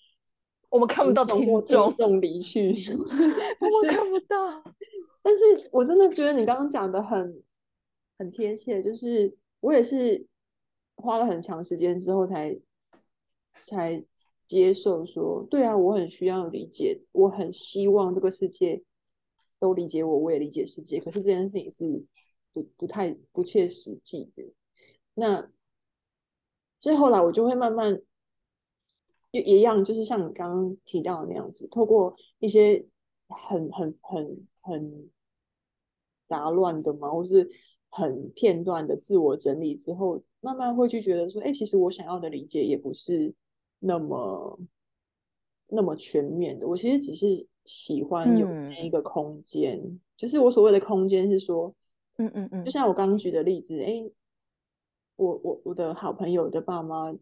[0.70, 2.72] 我们看不到听众离去，
[3.60, 4.62] 我们看不到。
[5.20, 7.42] 但是我真的觉得你刚刚讲的很
[8.18, 10.26] 很贴切，就是我也是
[10.94, 12.56] 花了很长时间之后才
[13.68, 14.04] 才。
[14.48, 18.82] 接受说，对啊，我很需要理解，我很希望这个世界
[19.60, 21.00] 都理解我，我也理解世界。
[21.00, 22.06] 可是这件事情是
[22.54, 24.54] 不不太不切实际的。
[25.12, 25.50] 那
[26.80, 28.00] 所以后来我就会慢慢
[29.32, 32.86] 也一样，就是像你刚刚提到的那样子，透过一些
[33.28, 35.10] 很很很很
[36.26, 37.50] 杂乱的嘛，或是
[37.90, 43.34] 很片段的自我整理之后，慢慢会去觉得说，哎，其实我想要的理解也不是。
[43.80, 44.58] 那么
[45.68, 51.74] 那么全面的，我其实只是喜欢有那一个空间，嗯、就是我所谓的空间是说，
[52.16, 54.10] 嗯嗯嗯，就像我刚刚举的例子，哎，
[55.16, 57.14] 我我我的好朋友的爸妈，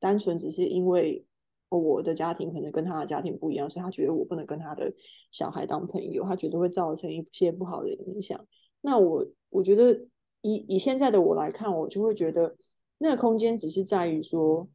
[0.00, 1.24] 单纯只是因为
[1.68, 4.92] 我的家庭可能跟他的家庭不一样，所以他觉得我不能跟他的
[5.30, 8.46] 小孩当朋友，他觉得会造成一些不好的影响。
[8.80, 10.06] 那我我觉得
[10.42, 12.56] 以以现在的我来看，我就会觉得
[12.98, 14.68] 那个空间只是在于说。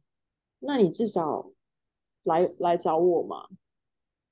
[0.62, 1.50] 那你至少
[2.22, 3.48] 来来找我嘛，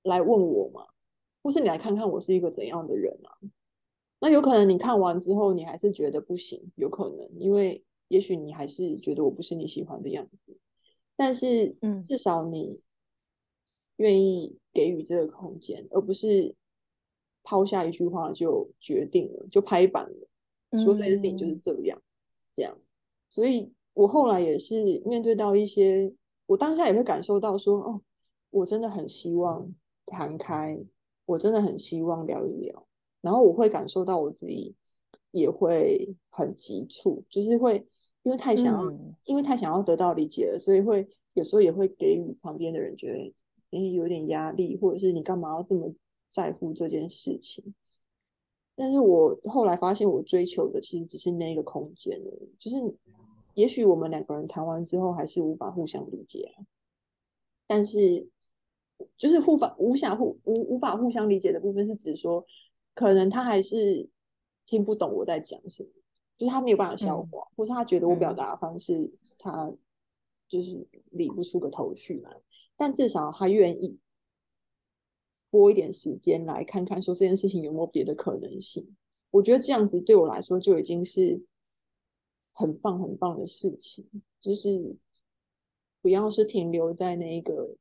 [0.02, 0.86] 来问我嘛，
[1.42, 3.32] 或是你来看看我是一个怎样的人啊？
[4.20, 10.58] 那有可能你看完之后，你还是觉得不行，有可能，因为也许你还是觉得我不是你喜欢的样子。
[11.16, 12.82] 但是，嗯，至少你
[13.96, 16.54] 愿意给予这个空间，而不是
[17.42, 22.04] 抛下一句话就决定了，就拍板了，说这件事情就是这样，嗯、
[22.54, 22.78] 这样，
[23.30, 23.72] 所以。
[23.98, 26.14] 我后来也是面对到一些，
[26.46, 28.00] 我当下也会感受到说，哦，
[28.50, 29.74] 我真的很希望
[30.06, 30.78] 谈开，
[31.26, 32.86] 我真的很希望聊一聊，
[33.20, 34.76] 然后我会感受到我自己
[35.32, 37.88] 也会很急促，就是会
[38.22, 43.34] 因为太想要，嗯、因为太想要得到理解了，所以会有时候也会给予旁边的人觉得，
[43.76, 45.92] 诶，有点压力，或者是你干嘛要这么
[46.32, 47.74] 在乎这件事情？
[48.76, 52.96] 但是我后来发现，我追求的其实只是那个空间而已，就是。
[53.58, 56.54] 也许我们两个人谈完之后还是无法互相理解，
[57.66, 58.28] 但是
[59.16, 62.46] 就是互法无法互无无法互相理解的部分是指说，
[62.94, 64.10] 可能他还是
[64.64, 65.88] 听不懂我在讲什么，
[66.36, 69.72] 就是他没有办法消化，嗯、或是他觉得我表达的方式他
[70.46, 72.30] 就是理不出个头绪来，
[72.76, 73.98] 但至少他愿意
[75.50, 78.94] 拨一点时间来看看，说这件事情有没有别的可能性。
[79.32, 81.42] 我觉得这样子对我来说就已经是。
[82.58, 84.04] 很棒很棒的事情，
[84.40, 84.96] 就是
[86.02, 87.76] 不要是停留在那一个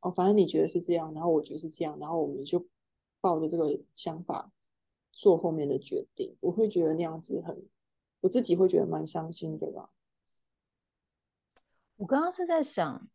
[0.00, 2.66] 哦，反正你觉得是这样，然后我觉得是这样，然后我们就
[3.20, 4.50] 抱着这个想法
[5.12, 6.36] 做后面的决定。
[6.40, 7.68] 我会觉得那样子很，
[8.20, 9.88] 我自己会觉得蛮伤心的吧。
[11.94, 13.08] 我刚刚是在想，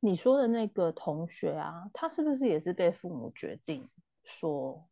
[0.00, 3.88] 你说的那个同学啊，他是不是也是被父母决定
[4.22, 4.86] 说，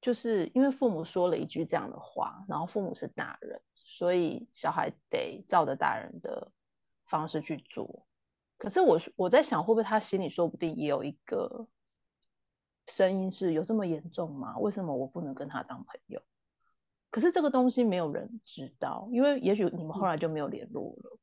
[0.00, 3.60] 就是因为父母说了一句这样的话，然后父母是大人。
[3.88, 6.50] 所以小孩得照着大人的
[7.06, 8.04] 方式去做，
[8.58, 11.68] 可是我我在想，会不会他心里说不定也有一个
[12.88, 14.58] 声音是有这么严重吗？
[14.58, 16.20] 为什么我不能跟他当朋友？
[17.10, 21.18] 可是这个东西没有人知道，因为也许你们后来就没有联络了。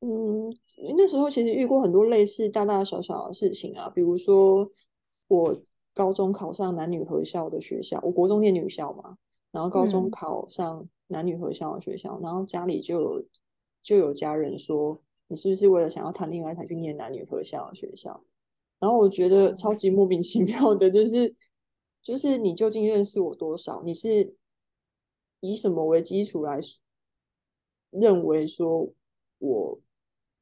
[0.00, 0.52] 嗯，
[0.96, 4.72] 那时候其实遇过很多类似大大小小的事情啊，比如说
[5.28, 5.62] 我
[5.94, 9.16] 高中考上男女合校的学校，我国中念女校嘛，
[9.52, 13.24] 然后高中考上男女合校的学校，嗯、然后家里就有
[13.84, 18.24] 就有家人说，你是不是为了想要谈恋爱才去念男女合校的学校？
[18.80, 21.36] 然后我觉得超级莫名其妙的，就是
[22.02, 23.82] 就是你究竟认识我多少？
[23.84, 24.34] 你是
[25.38, 26.60] 以什么为基础来
[27.90, 28.92] 认为说
[29.38, 29.80] 我？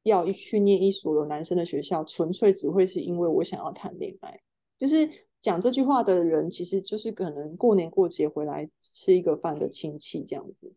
[0.03, 4.41] 要一去念一所有男生的学校，纯粹只会是因为我想要谈恋爱。
[4.79, 5.07] 就是
[5.41, 10.73] 讲这句话的人，其实就是可能过年过节回来吃一个饭的亲戚这样子。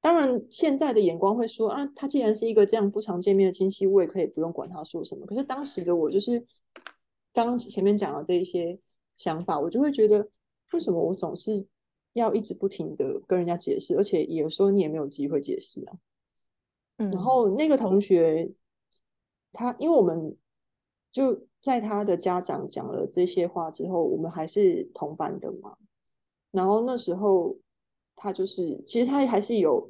[0.00, 5.24] 当然，现在的眼光会说啊，他既然是一个这样不常见面的亲戚，我也可以不用管他说什么。
[5.24, 6.46] 可是当时的我，就是
[7.32, 8.78] 刚前面讲的这一些
[9.16, 10.28] 想法，我就会觉得，
[10.72, 11.66] 为什么我总是
[12.12, 15.96] 要一直不停的跟人家解释，而且有时候你也没有机会解释啊。
[16.98, 18.52] 然后那个同学，
[19.54, 20.36] 他因为我们
[21.14, 25.78] 就在他的家长讲了这些话之后，我们还是同班的嘛。
[26.50, 27.56] 然后那时候
[28.14, 29.88] 他就是，其实他还是有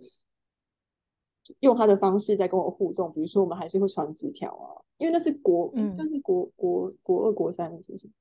[1.59, 8.13] 用他的方式在跟我互动，比如说我们还是会传纸条啊，因为那是国，嗯，那是国国国二国三的事情，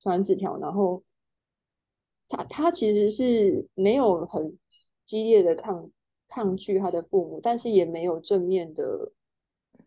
[0.00, 0.58] 传纸条。
[0.58, 1.04] 然后
[2.28, 4.58] 他他其实是没有很
[5.06, 5.88] 激烈的抗。
[6.28, 9.12] 抗拒他的父母，但是也没有正面的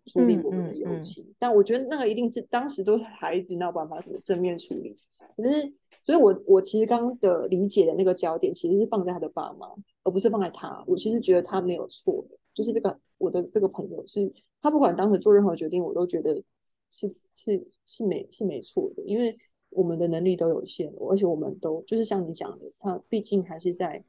[0.06, 1.24] 处理我们的友情。
[1.24, 4.96] 嗯嗯嗯、但我觉得那个一定是当时都是孩子，没有办法怎么正面处理。
[5.36, 5.74] 可是，
[6.06, 9.68] 所以我我其实刚刚的理解的那个焦点，其实是放在他的爸妈，
[10.04, 10.84] 而不是放在他。
[10.88, 14.32] 我其实觉得他没有错的，就是这个我的这个朋友是，
[14.62, 16.44] 他不管当时做任何决定，我都觉得
[16.92, 19.38] 是是是没是没错的，因为
[19.70, 24.04] 我们的能力都有限，而且我们都就是像你讲的，他毕竟还是在。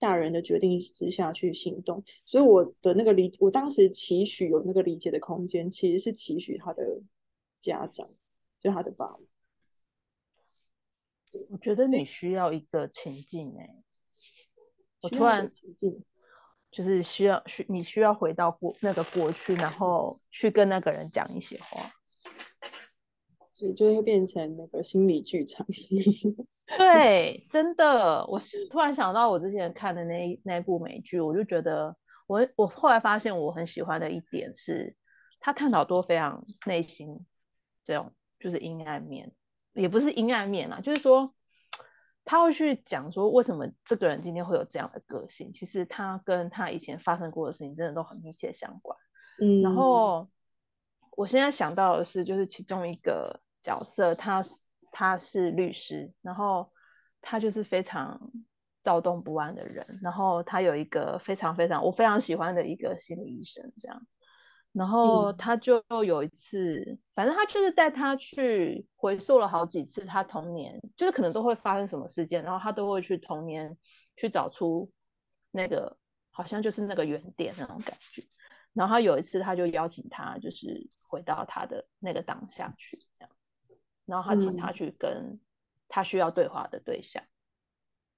[0.00, 7.02] 大人的决定之下去行动，所以我的那个理，我当时期许有那个理解的空间，其实是期许他的
[7.60, 8.08] 家长，
[8.58, 9.18] 就他的爸爸。
[11.50, 13.84] 我觉得你需要一个情境哎、欸，
[15.02, 15.52] 我突然
[16.70, 21.92] 就是需要需你需要回到过那个过去，然后去跟那个人讲一些话。
[23.60, 25.66] 所以就会变成那个心理剧场。
[26.78, 31.94] 对，真的，我突然想到我之前看的那那部美剧，我就觉得
[32.26, 34.96] 我我后来发现我很喜欢的一点是，
[35.40, 37.26] 他探讨多非常内心
[37.84, 39.30] 这种就是阴暗面，
[39.74, 41.34] 也不是阴暗面啊，就是说
[42.24, 48.96] 他会去讲说为什么这个人今天会有这样的个性，其实他跟他以前发生过的事情真的都很密切相关。
[49.42, 50.28] 嗯，然后
[51.16, 53.40] 我现在想到的是，就是其中一个。
[53.62, 54.42] 角色，他
[54.92, 56.72] 他是律师，然后
[57.20, 58.32] 他就是非常
[58.82, 64.06] 躁动不安的人，然后他有一个非常非常我非常喜欢的一个心理医生，这样，
[64.72, 73.76] 然后他就有一次，嗯、反正他就是带他去回溯了好几次他童年，就是可能都会发生什么事件，然后他都会去童年
[74.16, 74.90] 去找出
[75.50, 75.98] 那个
[76.30, 78.22] 好像就是那个原点那种感觉，
[78.72, 82.98] 然后他有一次他就邀请他就是回到他的那个当下去。
[84.10, 85.38] 然后他请他去跟
[85.88, 87.22] 他需要对话的对象，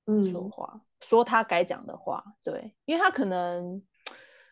[0.07, 3.83] 嗯，说话，说他该讲的话，对，因为他可能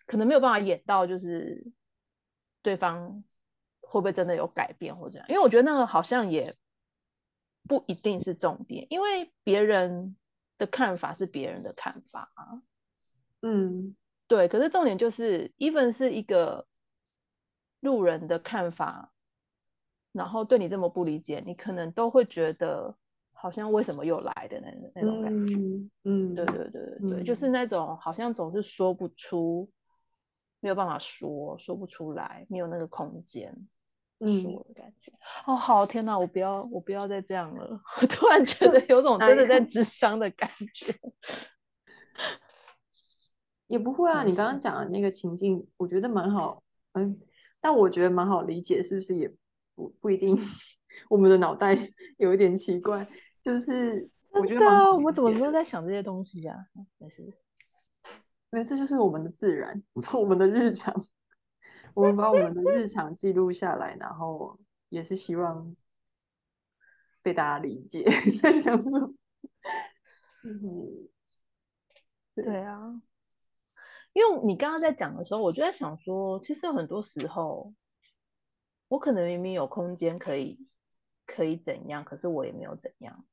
[0.07, 1.73] 可能没有办法演到，就是
[2.61, 3.25] 对方
[3.81, 6.55] 会不会真的有改变或者这样，因为我觉得那个好像也
[7.67, 10.17] 不一定是重点，因为别人
[10.59, 12.61] 的看法是别人的看法啊，
[13.41, 16.67] 嗯，对，可是重点就是，even 是一个
[17.81, 19.11] 路人的看法。
[20.13, 22.95] 然后对你这么不理解，你可能都会觉得
[23.33, 29.71] 好像为什么又来的那那种感觉，嗯，嗯对对对对对，嗯、就是那种好像总是说不出，
[30.61, 33.55] 没有办法说，说不出来，没有那个空间
[34.19, 35.13] 说的感觉。
[35.47, 37.81] 嗯、哦，好天哪，我不要，我不要再这样了。
[38.03, 40.93] 我突然觉得 有种真的在智商的感觉。
[43.69, 46.63] 也不会啊，你刚刚讲的那个情境，我觉得蛮好，
[46.95, 47.21] 嗯，
[47.61, 49.33] 但我觉得蛮好理解，是不是也？
[49.81, 50.37] 不不一定，
[51.09, 51.75] 我们的脑袋
[52.19, 53.07] 有一点奇怪，
[53.43, 56.55] 就是我觉得啊我们怎么都在想这些东西啊？
[56.99, 57.23] 没事，
[58.53, 60.95] 因为这就是我们的自然，我们的日常，
[61.95, 64.59] 我们把我们的日常记录下来，然后
[64.91, 65.75] 也是希望
[67.23, 68.05] 被大家理解。
[68.43, 69.15] 在想说，
[70.45, 71.09] 嗯，
[72.35, 73.01] 对啊，
[74.13, 77.73] 因为你刚刚在讲的时候，我就在想说，其实有很多时候。
[78.91, 80.67] 我可能明明有空间可以
[81.25, 83.25] 可以怎样，可是我也没有怎样。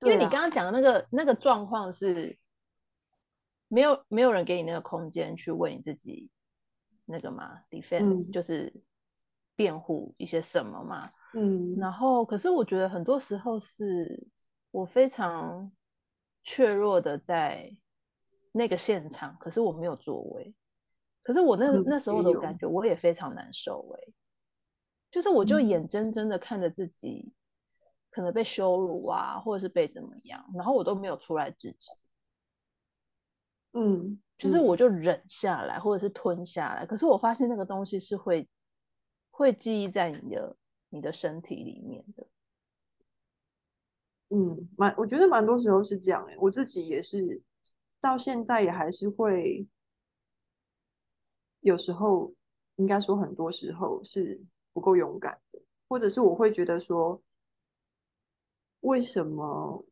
[0.00, 2.38] 因为你刚刚讲的那个那个状况是，
[3.68, 6.30] 没有没有人给你那个空间去为你自己
[7.04, 8.72] 那个嘛，defense、嗯、就是
[9.54, 11.12] 辩护一些什么嘛。
[11.34, 14.26] 嗯，然后可是我觉得很多时候是
[14.70, 15.70] 我非常
[16.42, 17.76] 怯弱的在
[18.50, 20.54] 那个现场，可是我没有作为，
[21.22, 24.14] 可是我那那时候的感觉我也非常难受哎、欸，
[25.12, 27.32] 就是我就眼睁睁的看着自己
[28.10, 31.92] 可能被羞辱啊，或者是被怎么样，然后我都没有出来制止，
[33.74, 38.48] 嗯，就是我就忍下来或者是吞下来，可是我发现那个东西是会
[39.30, 40.56] 会记忆在你的。
[40.94, 42.26] 你的身体里面的，
[44.28, 47.40] 嗯，蛮，我觉得蛮多时候是这样哎、欸，我自己也是，
[47.98, 49.66] 到现在也还是会，
[51.60, 52.34] 有时候
[52.76, 54.38] 应该说很多时候是
[54.72, 57.22] 不够勇敢的，或者是我会觉得说，
[58.80, 59.84] 为什么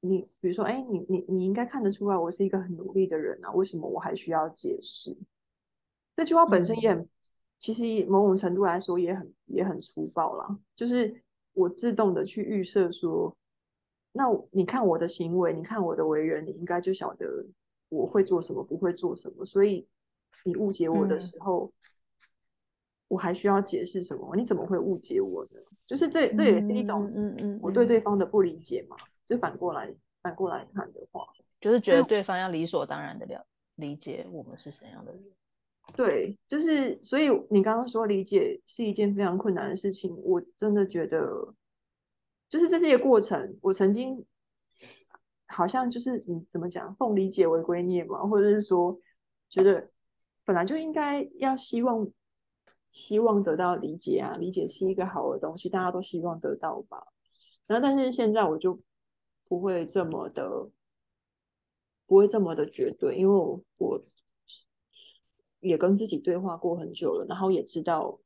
[0.00, 5.16] 你，比如说，哎、欸，你你你应该看得出来我是一个很努力的人啊，为什么我还需要解释？
[6.16, 6.98] 这句话本身也很。
[6.98, 7.08] 嗯
[7.62, 11.22] 其实某种程度来说也很也很粗暴啦，就是
[11.52, 13.36] 我自动的去预设说，
[14.10, 17.46] 那你看我的行为，你看我的为人，你应该就晓得
[17.88, 19.44] 我会做什么，不会做什么。
[19.46, 19.86] 所以
[20.44, 21.72] 你误解我的时候，嗯、
[23.12, 24.34] 我还需要解释什么？
[24.34, 25.60] 你怎么会误解我呢？
[25.84, 28.96] 就是这这也是一种嗯嗯，我对对方的不理解嘛。
[29.26, 31.26] 就反过来反过来看的话，
[31.60, 35.22] 就是觉得对方要理所当然的了理解我们是怎样的人。
[35.94, 41.54] 对，就是所以你刚刚说理解是一件非常困难的事情，我真的觉得，
[42.48, 43.58] 就是这是一个过程。
[43.60, 44.24] 我曾经
[45.48, 48.98] 好像就是你怎么讲，奉理解为圭臬嘛，或者是说
[49.50, 49.90] 觉得
[50.46, 52.08] 本来就应该要希望
[52.92, 57.08] 希望得到理解啊，理解是一个好的东西，大家都希望得到吧。
[57.66, 58.80] 然后但是现在我就
[59.48, 60.70] 不会这么的，
[62.06, 64.00] 不会这么的绝对，因为我我。
[65.60, 68.18] 也跟自己对话过很久了，然后也知道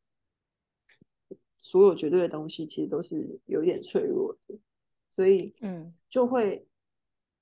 [1.59, 4.59] 所有绝对的东西其实都是有点脆弱的，
[5.11, 6.67] 所以嗯，就会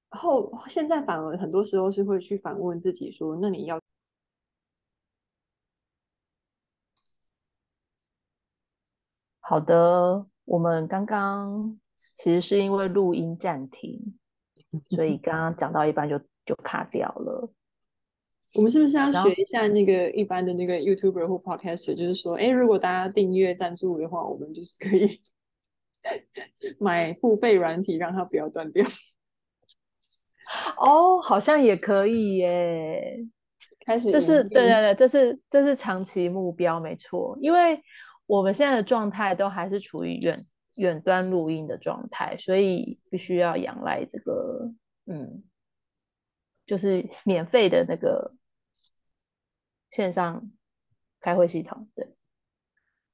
[0.08, 3.80] 后现在反而很多时候是会去反问自己说：那你要
[9.46, 10.24] 好的？
[10.46, 11.78] 我们刚刚
[12.14, 14.18] 其实是因为录音暂停，
[14.90, 17.50] 所以 刚刚讲到一半就就卡掉了。
[18.54, 25.20] 我们是不是要学一下那个一般的那个 YouTuber 或 Podcaster，就是说，哎，如果大家订阅赞助的话，我们就是可以
[26.80, 28.86] 买付费软体，让它不要断掉。
[30.78, 33.26] 哦，好像也可以耶。
[33.84, 37.36] 开始，这是对对对，这是这是长期目标，没错。
[37.42, 37.78] 因为
[38.26, 40.38] 我们现在的状态都还是处于远
[40.76, 44.72] 远端录音的状态，所以必须要仰赖这个，
[45.06, 45.42] 嗯，
[46.66, 48.34] 就是免费的那个。
[49.90, 50.50] 线上
[51.20, 52.16] 开会系统，对，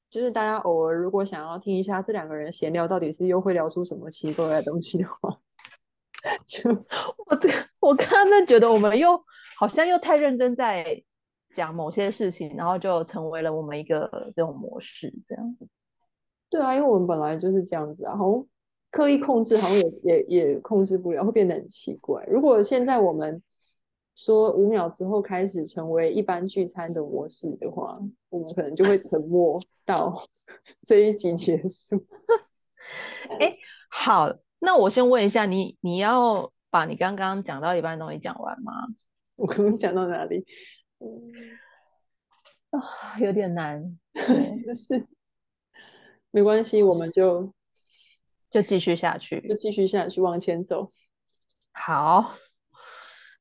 [0.08, 5.38] 就是大家偶尔如果想要听一下这两个人闲聊，到底是又会聊出什么奇怪的东西的话，
[6.48, 6.70] 就
[7.26, 7.50] 我这
[7.82, 9.22] 我刚刚在觉得我们又
[9.58, 11.04] 好像又太认真在
[11.54, 15.68] 讲某些事情，然后就成为了我们一个这种模式，这样子。
[16.48, 18.46] 对啊，因为我们本来就是这样子啊，然后
[18.90, 22.24] 刻意控制好像也也也控制不了，会变得很奇怪。
[22.26, 23.42] 如果现在我们。
[24.16, 27.98] 说五秒之后开始成为一般聚餐的模式的话，
[28.28, 30.22] 我们可能就会沉默到
[30.82, 32.04] 这一集结束。
[33.40, 33.56] 哎，
[33.88, 38.72] 好，那我先问一下你，你要把你刚刚讲到一半的东西讲完吗？
[39.36, 40.44] 我刚刚讲到哪里？
[41.00, 41.32] 嗯，
[42.70, 45.06] 啊，有点难， 就是
[46.30, 47.52] 没关系，我们就
[48.50, 50.90] 就继续下去，就继续下去往前走。
[51.72, 52.34] 好，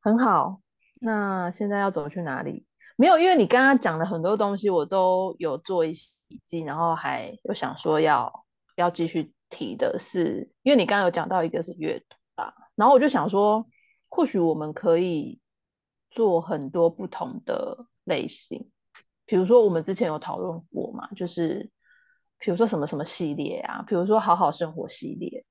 [0.01, 0.61] 很好。
[1.01, 2.65] 那现在要走去哪里？
[2.95, 8.45] 没有，因为你刚刚讲的很多东西，我都有做一些笔记，然后还有想说要
[8.75, 13.67] 要继续提的是，因为你刚刚有讲到一个是阅读吧，然后我就想说，
[14.09, 15.39] 或许我们可以
[16.09, 18.69] 做很多不同的类型，
[19.25, 21.69] 比如说我们之前有讨论过嘛，就是
[22.37, 25.45] 比如说什么什么系列啊，比如说好好生活系列，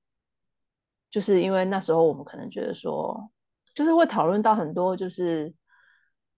[1.09, 3.31] 就是因为那时候我们可能觉得说。
[3.75, 5.53] 就是会讨论到很多，就是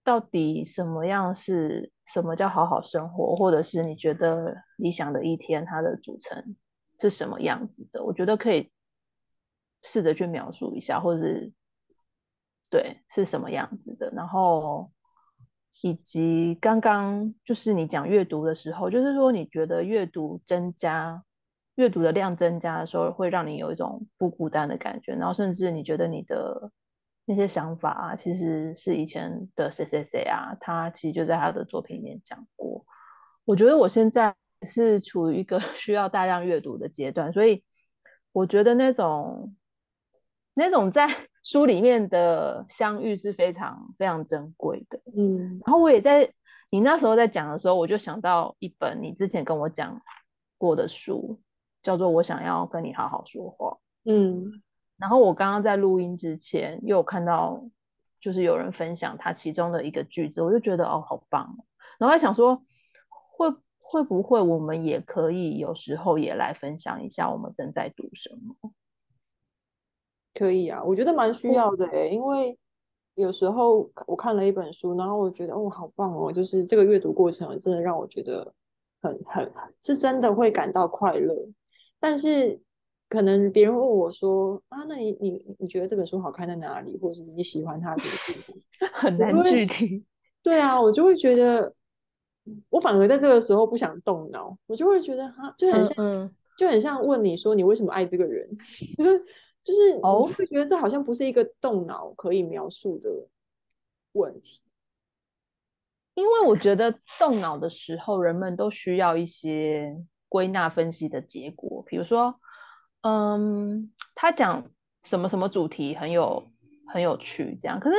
[0.04, 6.54] 到底什么样是什么叫好好生活，或者是你觉得理想的一天它的组成
[7.00, 8.04] 是什么样子的？
[8.04, 8.70] 我觉得可以
[9.82, 11.50] 试着去描述一下，或者是
[12.72, 14.10] 对是什么样子的。
[14.16, 14.90] 然后
[15.82, 21.22] 以及刚刚就是你讲阅读的时候，就是说你觉得阅读增加
[21.74, 26.70] 阅读的量增加的时候，会让你有一种不孤单的感觉，然后甚至你觉得你的
[27.26, 32.84] 那些想法啊，其实是以前的谁谁谁啊，他其实就在他的作品里面讲过。
[33.44, 37.62] 我觉得我现在是处于一个 需要大量阅读的阶段，所以
[38.32, 39.54] 我觉得那种
[40.54, 41.08] 那种在
[41.42, 45.00] 书里面的相遇是非常非常珍贵的。
[45.16, 46.32] 嗯，然后我也在
[46.70, 50.00] 你那时候在讲的时候，我就想到一本你之前跟我讲
[50.58, 51.40] 过的书。
[51.82, 54.62] 叫做我想要跟你好好说话，嗯，
[54.96, 57.60] 然后我刚刚在录音之前又有看到，
[58.20, 61.64] 就是有人分享他其中的一个句子，我就觉得哦，好棒哦，
[61.98, 62.62] 然后还想说，
[63.32, 68.72] 会会不会我们也可以有时候也来分享一下我们正在读什么？
[70.34, 72.58] 可以啊，我觉得蛮需要的诶，因为
[73.14, 78.52] 有时候我看了一本书，然后我觉得哦，好棒哦，就是这个阅读过程真的让我觉得
[79.02, 79.52] 很很
[79.82, 81.34] 是真的会感到快乐。
[82.00, 82.58] 但是
[83.08, 88.90] 可能别人问我说啊，那你你你觉得这本书好看在哪里，或者是你喜欢它什么地方？
[88.92, 90.04] 很难具体。
[90.42, 91.74] 对啊，我就会觉得，
[92.70, 98.48] 我反而在这个时候不想动脑，我就会觉得哈，就很像，嗯嗯就很像问你说你为什么爱这个人，
[98.98, 99.24] 就是
[99.64, 103.10] 就是我会觉得这好像不是一个动脑可以描述的
[104.12, 104.60] 问题，
[106.14, 110.04] 因为我觉得动脑的时候，人们都需要一些。
[110.32, 112.40] 归纳分析的结果，比如说，
[113.02, 114.70] 嗯，他讲
[115.02, 116.50] 什么什么主题很有
[116.86, 117.78] 很有趣，这样。
[117.78, 117.96] 可是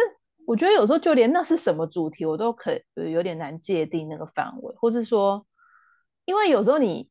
[0.47, 5.45] 我觉得有时候就连那是什么主题，我都可有点难界定那个范围，或是说，
[6.25, 7.07] 因为有时候你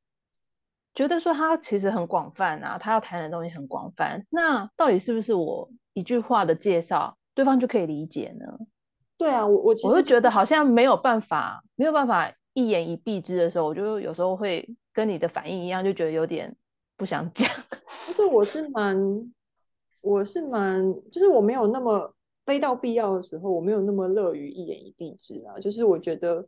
[0.95, 8.47] 觉得说他其实很广泛啊，他要谈的东西很广泛，那到底是不是我一句话的介绍，对方就可以理解呢？
[9.17, 14.69] 对啊，我我我就觉得好像没有办法，没有办法一言以蔽之的时候，我就有时候会。
[14.95, 16.55] 跟你的反应一样，就觉得有点
[16.99, 17.49] 不想讲。
[18.09, 18.95] 就是我是蛮，
[20.03, 22.15] 我是蛮，就是我没有那么
[22.45, 25.59] 非到必要的时候，我没有那么乐于一言以蔽之啊。
[25.61, 26.47] 就是我觉得，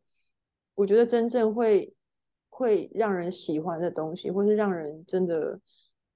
[0.74, 1.95] 我觉得真正会
[2.55, 5.61] 会让人喜欢的东西，或是让人真的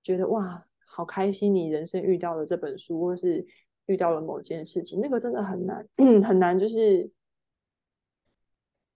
[0.03, 3.47] 觉得哇，好开心，你人生遇到了这本书，或是
[3.87, 5.89] 遇到了某件事情，那个真的很难，
[6.23, 7.11] 很难，就是。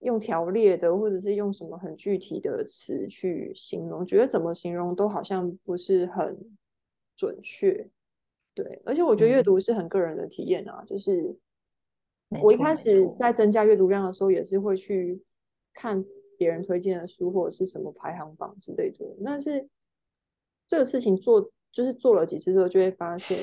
[0.05, 6.37] 用条列的，或者是用什么很具体的词去形容，觉得怎么形容都好像不是很
[7.15, 7.89] 准确。
[8.53, 11.37] 对，而且我觉得阅读是很个人的体验啊，嗯、就是
[12.41, 15.23] 我一开始在增加阅读量的时候，也是会去
[15.73, 16.03] 看
[16.43, 19.05] 别人推荐的书或者是什么排行榜之类的。
[19.23, 19.69] 但是
[20.67, 23.37] 这个事情做，就是做了几次之后，就会发现，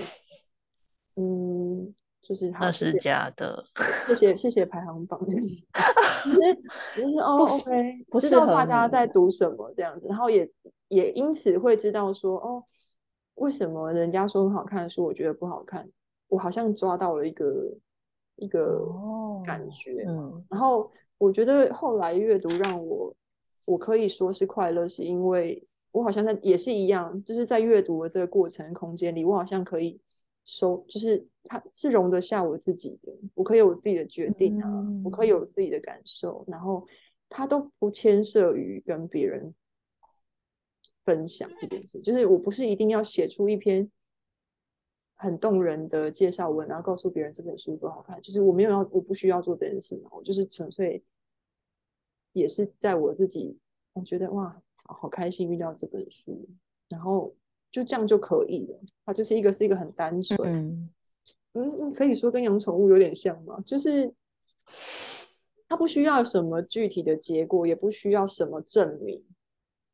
[1.16, 1.94] 嗯。
[2.22, 3.64] 就是那是假的，
[4.06, 5.32] 谢谢谢谢排行榜，其
[6.30, 6.54] 实
[6.94, 10.48] 就是哦，OK，不知道大家在读什么这样子，然后也
[10.88, 12.62] 也因此会知道说哦，
[13.36, 15.88] 为什么人家说很好看的书，我觉得不好看，
[16.28, 17.74] 我好像抓到了一个
[18.36, 18.86] 一个
[19.42, 23.14] 感觉，嗯，然后我觉得后来阅读让我
[23.64, 30.00] 我可以说是快乐，是因为我好像在也是一样，就是在阅读的这个过程空间里，我好像可以。
[30.42, 36.88] 收就是它是容得下我自己的，我可以有我自己的决定啊，嗯、我可以有自己的感受，然后
[37.28, 39.54] 它都不牵涉于跟别人
[41.04, 42.00] 分享这件事。
[42.00, 43.90] 就是我不是一定要写出一篇
[45.20, 48.20] 很动人的介绍文，然后告诉别人这本书多好看。
[48.22, 51.02] 就是我没有要，我不需要做这件事嘛，我就是纯粹
[52.32, 53.58] 也是在我自己，
[53.92, 56.48] 我觉得哇，好，好开心遇到这本书，
[56.88, 57.34] 然后。
[57.72, 60.90] 就这样就可以了，它就是一个是一个很单纯，嗯，
[61.52, 64.12] 嗯，可以说跟养宠物有点像嘛，就是
[65.68, 69.22] 它不需要什么具体的结果，也不需要什么证明，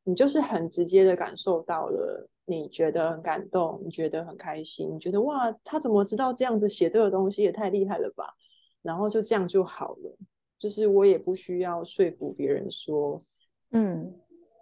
[0.07, 8.33] 你就是很直接的感受到了，你觉得很感动，你觉得很开心，你觉得哇，他怎么知道这样子写这个东西也太厉害了吧，
[8.83, 10.17] 然后就这样就好了，
[10.59, 13.23] 就是我也不需要说服别人说，
[13.73, 14.15] 嗯。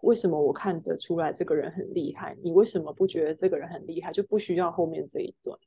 [0.02, 2.36] 为什么我看得出来这个人很厉害？
[2.42, 4.12] 你为什么不觉得这个人很厉害？
[4.12, 5.58] 就不需要后面这一段。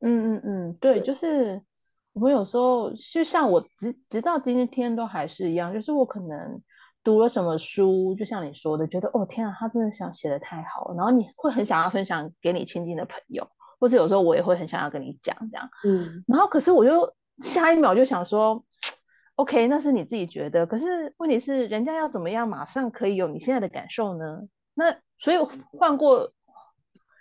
[0.00, 1.58] 嗯嗯嗯，对，对就是
[2.12, 6.60] 我有时候就像我直直到今天都还是一样，就是我可能
[7.02, 13.46] 读了什么书，就像你说的，觉得哦天啊，他真的想写的太好了，然后你会很想要分享给你亲近的朋友，
[13.78, 15.68] 或是有时候我也会很想要跟你讲这样。
[15.84, 18.64] 嗯，然后可是我就下一秒就想说。
[19.36, 24.42] OK，那是你自己觉得，可是问题是，人家要怎么样马上可以有你现在的感受呢？
[24.74, 25.38] 那所以
[25.78, 26.30] 换过，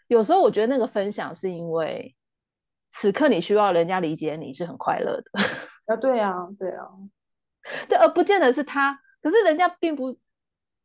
[0.09, 2.13] 有时候我觉得那个分享是因为
[2.89, 5.31] 此刻你需要人家理解你是很快乐的
[5.87, 6.85] 啊，对啊，对啊，
[7.87, 10.17] 对，而不见得是他，可是人家并不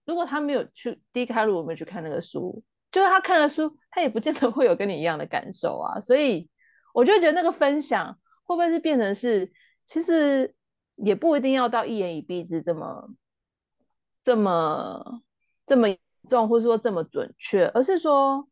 [0.05, 6.01] 如果他没有去低开路，我没有去看那个书，就是他看了书，他也不见得会有跟你一样的感受啊。
[6.01, 6.49] 所以
[6.95, 9.53] 我就觉得那个分享会不会是变成是，
[9.85, 10.55] 其实
[10.97, 13.09] 也不一定要到一言以蔽之这么
[14.23, 15.23] 这么
[15.67, 15.89] 这么
[16.29, 18.49] 重，或者说这么准确，而是说。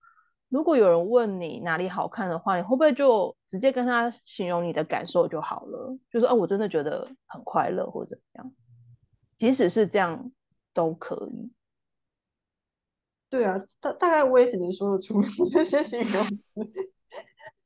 [0.50, 5.98] 如果有人问你哪里好看的话，你会不会就直接跟他形容你的感受就好了？
[6.12, 8.52] 就说哦，我真的觉得很快乐，或者怎么样。
[9.36, 10.30] 即使是这样
[10.72, 11.52] 都可以。
[13.28, 15.20] 对啊，大大概我也只能说得出
[15.52, 16.90] 这些形容词，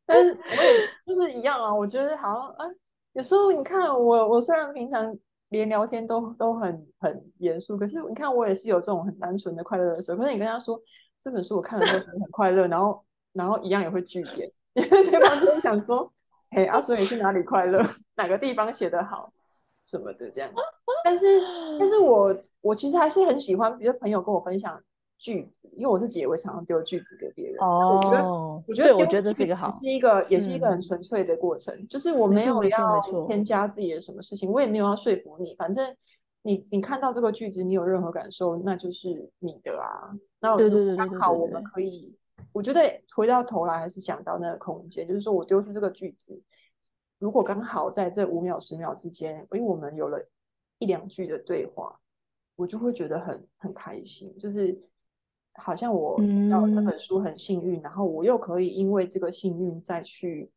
[0.07, 1.75] 但是我也就是一样啊。
[1.75, 2.67] 我觉得好像啊，
[3.13, 5.17] 有时候你看我，我虽然平常
[5.51, 10.19] 连聊天都都很很严肃，可是你看我也是有这种很单纯的快乐的时候。
[10.19, 10.81] 可是你跟他说。
[11.21, 16.13] 这本书我看了之后很快乐，然后然后一样也会句点， 因为对方就是想说，
[16.51, 17.77] 嘿，阿水你是哪里快乐？
[18.15, 19.33] 哪个地方写得好？
[19.89, 20.51] 什么的这样。
[21.05, 21.27] 但是
[21.79, 24.81] 但是我我其实还是很喜欢，比如朋友跟我分享
[25.17, 27.57] 句子，因为我自己也会常常丢句子给别人。
[27.61, 35.97] 哦，我觉得我觉得我觉得这是一个好，是一个也是一个很纯粹的过程，嗯、就是我没有要添加自己的什么事情，我也没有要说服你，反正。
[36.43, 40.17] 你你看到这个句子，你有任何感受，那就是你的啊。
[40.41, 42.17] 那对对对，刚好我们可以，
[42.53, 42.81] 我觉得
[43.15, 46.41] 回到头来还是想到那个空间，就是说我丢出这个句子，
[47.19, 50.29] 如果刚好在这五秒十秒之间，因为我们有了
[50.79, 51.99] 一两句的对话，
[52.57, 54.81] 我就会觉得很很开心，就是
[55.55, 56.19] 好像我
[56.51, 60.51] 到这本书很幸运，嗯，然后我又可以因为这个幸运再去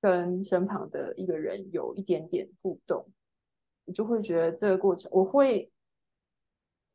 [0.00, 3.06] 跟身旁的一个人有一点点互动。
[3.86, 5.72] 我就会觉得这个过程，我会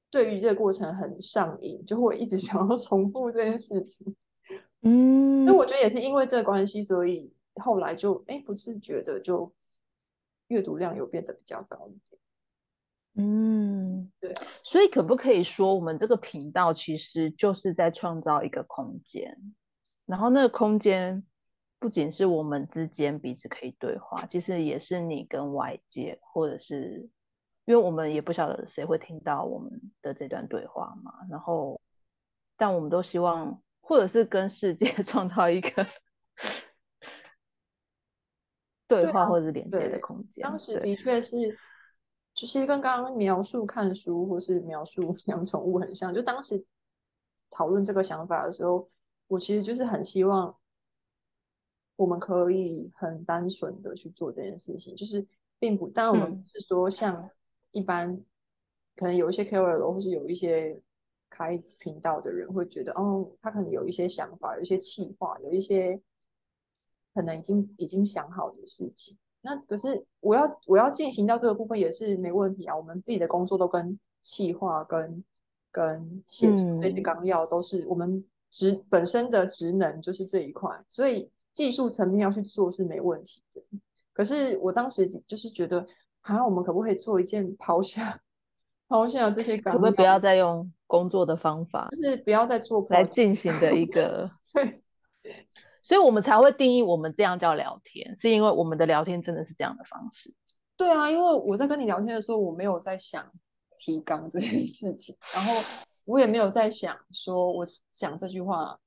[0.09, 4.15] 对于这个过程很上瘾，就会一直想要 重复这件事情。
[4.81, 9.53] 嗯，那我觉得也是因为这个关系，所以后来就哎不自觉的就
[10.47, 12.21] 阅读量有变得比较高一点。
[13.15, 14.43] 嗯，对啊。
[14.63, 19.37] 所以可不可以说，我们这个频道其实就是在创造一个空间，
[20.05, 21.23] 然后那个空间。
[21.77, 27.07] 不仅是我们之间彼此可以对话，其实也是你跟外界，或者是
[27.65, 29.69] 因为我们也不晓得谁会听到我们
[30.01, 31.13] 的这段对话嘛。
[31.29, 31.79] 然后，
[32.57, 35.85] 但我们都希望，或者是跟世界 创造一个
[38.87, 40.43] 对话或者是连接的空间。
[40.43, 41.57] 当时的确是，
[42.33, 46.13] 其实跟刚刚描述看书或是描述 养宠物很像。
[46.13, 46.65] 就当时
[47.49, 48.89] 讨论这个想法的时候，
[49.27, 50.55] 我其实就是很希望。
[51.97, 55.25] 我们可以很单纯的去做这件事情，就是
[55.59, 57.29] 并不，当然我们不是说像
[57.71, 58.25] 一般、嗯、
[58.97, 60.81] 可能有一些 KOL 或是有一些
[61.29, 66.01] 开频道的人会觉得，哦，他可能有一些想法，有一些气话，有一些
[67.15, 69.17] 可能已经已经想好的事情。
[69.41, 72.77] 那可是我要我要进行到这个部分也是没问题啊。
[72.77, 75.23] 我们自己的工作都跟企划跟
[75.71, 81.31] 跟写出这些纲要都是我们职本身的职能就是这一块，所以。
[81.55, 83.61] 技术层面要去做是没问题的，
[84.11, 85.87] 可是我当时就是觉得，
[86.19, 88.19] 好像我们可不可以做一件抛下
[88.89, 94.29] 抛下这些，可不可以不要再用工作的方法，就是不要再做来进行的一个，
[95.23, 95.47] 对，
[95.85, 100.33] 所以我们才会定义我们这样叫聊天，是因为我们的聊天真的是这样的方式。
[100.75, 103.31] 对啊，因为我在跟你聊天的时候，我没有在想
[103.77, 105.53] 提纲这件事情，然后
[106.05, 108.79] 我也没有在想说我讲这句话。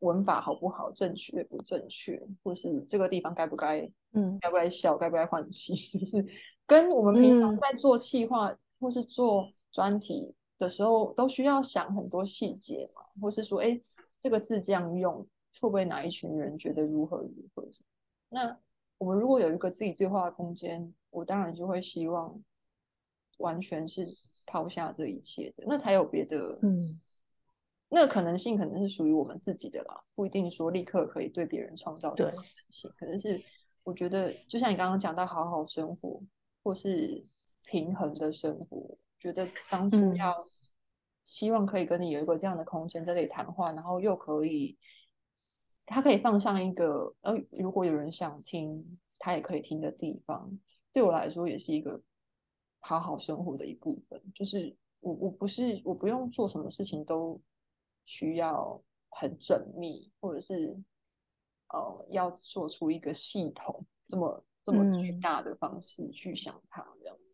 [0.00, 6.22] 文法好不好，正确不正确，或是这个地方该不该，嗯，该不该笑，该不该换气， 就是
[6.66, 13.80] 跟我们平常在做企划或是做专题的时候，都需要想很多细节嘛，或是说，哎，
[14.20, 15.26] 这个字这样用，
[15.60, 17.68] 会不会哪一群人觉得如何如何？
[18.28, 18.58] 那
[18.98, 22.42] 我们如果有一个自己对话的空间，我当然就会希望
[23.38, 24.06] 完全是
[24.46, 26.72] 抛下这一切的，那才有别的，嗯。
[27.88, 32.42] 那可能性可能是属于我们自己的啦，不一定说立刻可以对别人创造这个可能
[32.72, 32.90] 性。
[32.98, 33.40] 可能是
[33.84, 36.20] 我觉得，就像你刚刚讲到好好生活，
[36.64, 37.24] 或是
[37.64, 40.34] 平衡的生活，觉得当初要
[41.24, 44.76] 希望可以跟你有一个这样的空间在这里谈话，然后又可以，
[45.86, 50.58] 他可以放上一个，呃，如果有人想听，他也可以听的地方，
[50.92, 52.02] 对我来说也是一个
[52.80, 54.20] 好好生活的一部分。
[54.34, 57.40] 就是我我不是我不用做什么事情都。
[58.08, 60.80] 需要很缜密，或者是
[61.74, 67.26] 呃，要做出一个系统这么这么巨大的方式去想它，这样、嗯。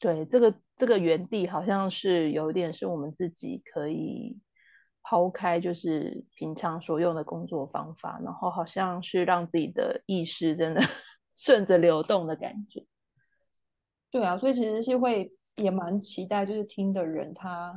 [0.00, 4.36] 对，这个这个原地好像是有一点是我们自己可以
[5.02, 10.80] 抛开，就是平常所用的工作方法，然后好像是让自己的意识真的
[11.34, 12.84] 顺着流动的感觉。
[14.10, 17.72] 对啊，所以其实是会也蛮期待，就是听的人他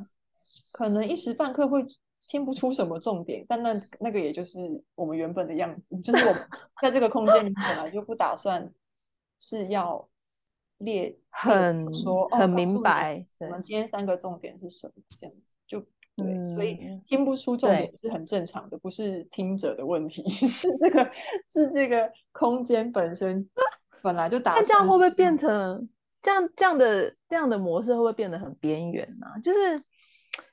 [0.74, 1.86] 可能一时半刻会
[2.28, 6.48] 听不出什么重点，但那那个也就是我们原本的样子，就是我们
[6.82, 8.72] 在这个空间里本来就不打算
[9.40, 10.10] 是要
[10.80, 15.53] 列很说很明白，我们今天三个重点是什么这样子就。
[16.16, 21.12] 对，嗯、所以听不出重点是很正常的，不是听者的问题， 是这个
[21.52, 23.50] 是这个空间本身
[24.04, 24.54] 本来就打。
[24.54, 25.90] 那这样会不会变成
[26.22, 29.26] 这样这样的这样的模式会不会变得很边缘呢？
[29.44, 29.84] 就是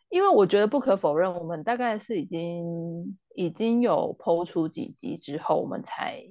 [0.09, 6.25] 因为我觉得不可否认，我们大概是已经已经有抛出几集之后，我们才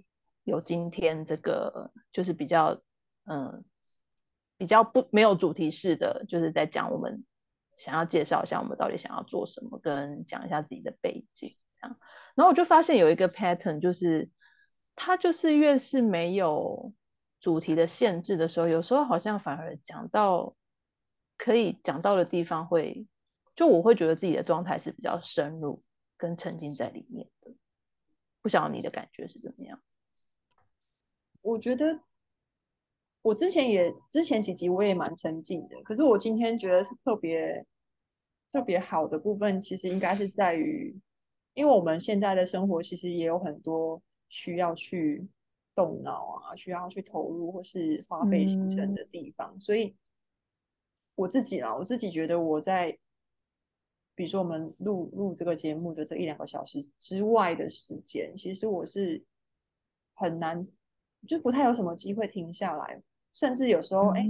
[0.44, 2.82] 有今天这个就是比较
[3.26, 3.64] 嗯
[4.58, 7.24] 比较不没有主题式的，就是在讲我们。
[7.80, 11.98] 想要介绍一下我们到底想要做什么，跟讲一下自己的背景，这样。
[12.36, 14.30] 然后我就发现有一个 pattern，就是
[14.96, 16.94] 他就是越是没有
[17.40, 20.56] 主题的限制的时候，有时候好像反而讲到
[21.38, 23.08] 可以讲到的地方会，
[23.56, 25.82] 就我会觉得自己的状态是比较深入
[26.18, 27.52] 跟沉浸在里面的。
[28.42, 29.82] 不晓得你的感觉是怎么样？
[31.42, 32.02] 我觉得。
[33.30, 37.64] 我之前也之前几集我也蛮沉浸的，可是我今天觉得特别
[38.52, 41.00] 特别好的部分，其实应该是在于，
[41.54, 45.28] 因为我们现在的生活其实也有很多需要去
[45.76, 49.96] 动脑啊，需要去投入或是花费心神的地方，嗯、所以
[51.14, 52.98] 我自己啊，我自己觉得我在，
[54.16, 59.24] 比如说我们录录这个节目的这一两个小时之外的时间，其实我是
[60.16, 60.68] 很难，
[61.28, 63.04] 就不太有什么机会停下来。
[63.32, 64.26] 甚至有时候，哎，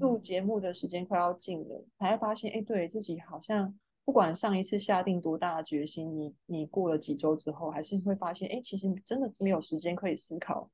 [0.00, 10.70] 录节目的时间快要近了，才会发现，哎，对自己好像不管上一次下定多大的决心，你你过了几周之后，还是会发现，哎，其实真的没有时间可以思考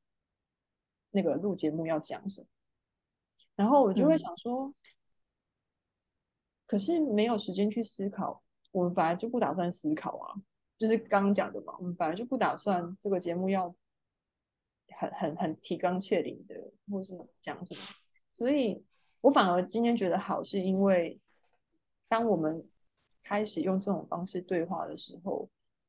[1.10, 2.46] 那个录节目要讲什么。
[3.54, 4.74] 然后我就会想说，嗯、
[6.66, 10.34] 可是没有时间去思考，我们本来就不打算思考啊，
[10.78, 13.76] 就是刚刚讲的嘛，我们本来就不打算这个节目要。
[14.88, 16.54] 很很很提纲挈领的，
[16.90, 17.80] 或是讲什么，
[18.32, 18.84] 所以
[19.20, 21.20] 我反而今天觉得好，是因为
[22.08, 22.66] 当我们
[23.22, 25.48] 开始用这种方式对话的时候，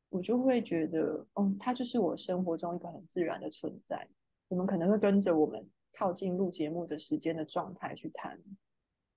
[0.09, 4.07] 我就会觉得，嗯，它就是我生活中一个很自然的存在。
[4.47, 8.39] 我们可能会跟着我们靠近录节目的时间的状态去谈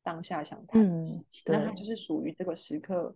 [0.03, 3.15] 当下想谈的事情，那它就是属于这个时刻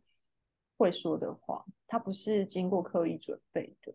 [0.77, 3.93] 会说的话，它不是经过刻意准备的。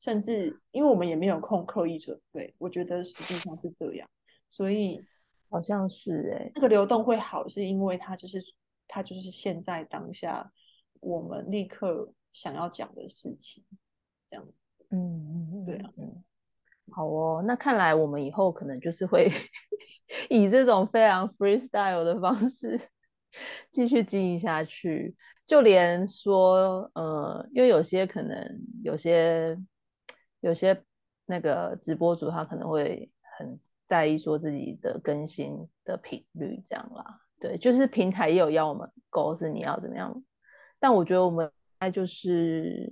[0.00, 4.08] 甚至因为我们也没有空刻意准备，我觉得实际上是这样，
[4.48, 5.04] 所以
[5.50, 8.42] 好像是哎、欸，那个流动会好，是因为它就是
[8.88, 10.50] 它就是现在当下
[11.00, 13.62] 我们立刻想要讲的事情，
[14.30, 14.46] 这样，
[14.88, 16.24] 嗯嗯，对啊，嗯，
[16.90, 19.28] 好哦，那看来我们以后可能就是会
[20.30, 22.80] 以这种非常 freestyle 的方式
[23.70, 25.14] 继续经营下去，
[25.46, 29.58] 就连说呃，因为有些可能有些。
[30.40, 30.82] 有些
[31.26, 40.22] 那个直播主他可能会很在意说自己的更新的频率这样啦，对，就是平台也有要我们勾是你要怎么样，
[40.78, 42.90] 但我觉得我们爱就是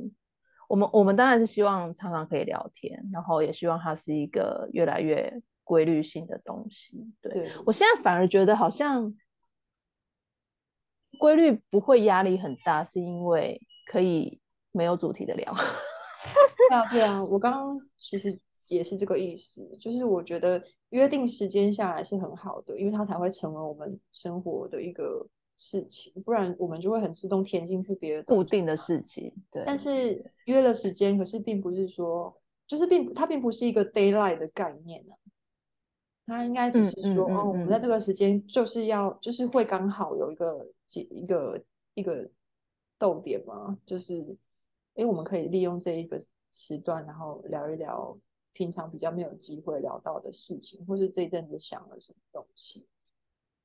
[0.69, 7.11] 我们我们当然是希望常常可以聊天，然后也希望它是一个越来越规律性的东西。
[7.23, 9.15] 对，对我现在反而觉得好像
[11.19, 14.41] 规律不会压力很大，是因为可以
[14.73, 15.55] 没有主题的聊。
[16.69, 29.33] 对啊，对啊，我刚刚其实也是这个意思，就是我觉得约定时间下来是很好的，因为它才会成为我们生活的一个事情，不然我们就会很自动填进去别的固定的事情。
[29.51, 35.19] 对，但是约了时间，可是并不是说，就是并它并不是一个 deadline 的概念呢、啊，
[36.27, 41.63] 它应该只是说，嗯嗯嗯嗯、哦，我们在这个时间就是要，就是会刚好有一个一个
[41.95, 42.29] 一个
[42.99, 44.37] 逗点嘛，就是。
[44.99, 46.21] 因为我们可以利用这一个
[46.53, 48.19] 时段，然后聊一聊
[48.53, 52.85] 平常比较没有机会聊到的事情，或是这一阵子想了什么东西。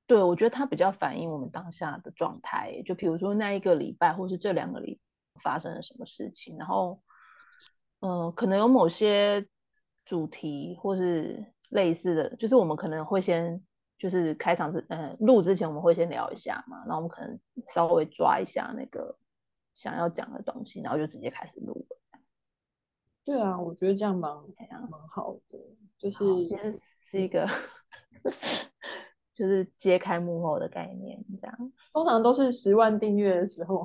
[0.05, 2.79] 对，我觉得它比较反映我们当下的状态。
[2.86, 4.99] 就比如说那一个礼拜，或是这两个礼
[5.34, 7.01] 拜发生了什么事情，然后，
[8.01, 9.43] 嗯、可能有某些
[10.05, 13.59] 主题或是类似的，就是我们可能会先
[13.97, 19.17] 就是开场之嗯录之前，我们会先聊一下嘛，然后我们可能稍微抓一下那个。
[19.74, 21.97] 想要讲的东西，然后就直接开始录了。
[23.26, 24.32] 对啊，我觉得这样蛮
[24.69, 25.57] 蛮好的，
[25.97, 26.17] 就是
[26.47, 27.47] 今天是一个
[29.34, 31.71] 就是揭开幕后的概念，这样。
[31.93, 33.84] 通常都是十万订阅的时候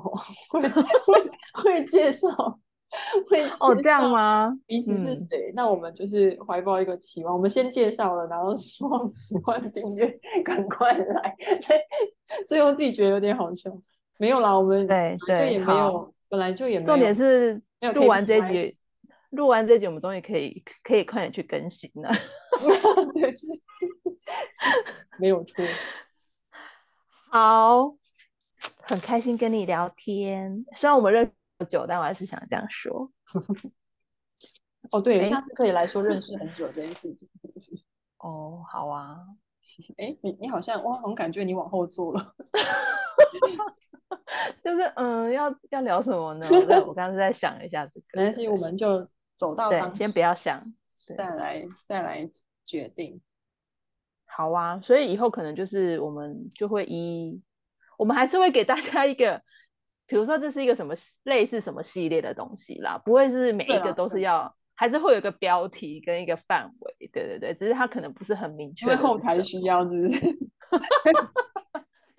[0.49, 1.31] 会 会
[1.63, 2.59] 会介绍
[3.29, 4.59] 会哦，这样吗？
[4.65, 5.51] 彼此是谁？
[5.51, 11.35] 嗯、那我们就是怀抱一个期望，我们先介绍了，然后希望十万订阅赶快来。
[12.47, 13.71] 所以我自己觉得有点好笑，
[14.19, 16.85] 没有啦，我们对对也没有，本来就也没有。
[16.85, 17.53] 重点是
[17.95, 18.77] 录完这集，
[19.29, 22.11] 录完这集，我们终于可以可以快点去更新了。
[25.17, 25.63] 没有错。
[27.31, 27.95] 好，
[28.81, 30.65] 很开心跟你聊天。
[30.73, 33.09] 虽然我们认识很久，但我还是想这样说。
[34.91, 37.17] 哦，对，欸、下次可以来说认识很久这件事情。
[38.17, 39.17] 哦，好啊。
[39.97, 42.35] 哎，你你好像，我好像感觉你往后坐了。
[44.61, 46.47] 就是嗯，要要聊什么呢？
[46.49, 46.57] 我
[46.87, 48.05] 我刚刚在想一下这个。
[48.13, 49.07] 没关系，我们就
[49.37, 50.63] 走到当先不要想，
[51.17, 52.29] 再来再来
[52.65, 53.21] 决定。
[54.25, 57.41] 好啊，所以以后可能就是我们就会一，
[57.97, 59.41] 我们还是会给大家一个，
[60.05, 60.93] 比如说这是一个什么
[61.23, 68.85] 类似什么系列的东西啦，不会是每一个都是要，啊、还是会有一个标题跟一个范围，对对对，只是它可能不是很明确。
[68.85, 70.37] 因为后台需要，是不是？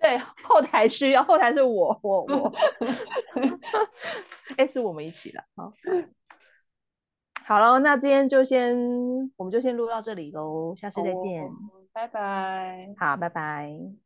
[0.01, 2.51] 对，后台需要，后台是我我我，
[4.57, 5.71] 哎，是我们一起的，好。
[7.45, 8.75] 好了，那今天就先，
[9.35, 11.49] 我们就先录到这里喽，下次再见。
[11.93, 14.00] 拜拜，好，拜拜。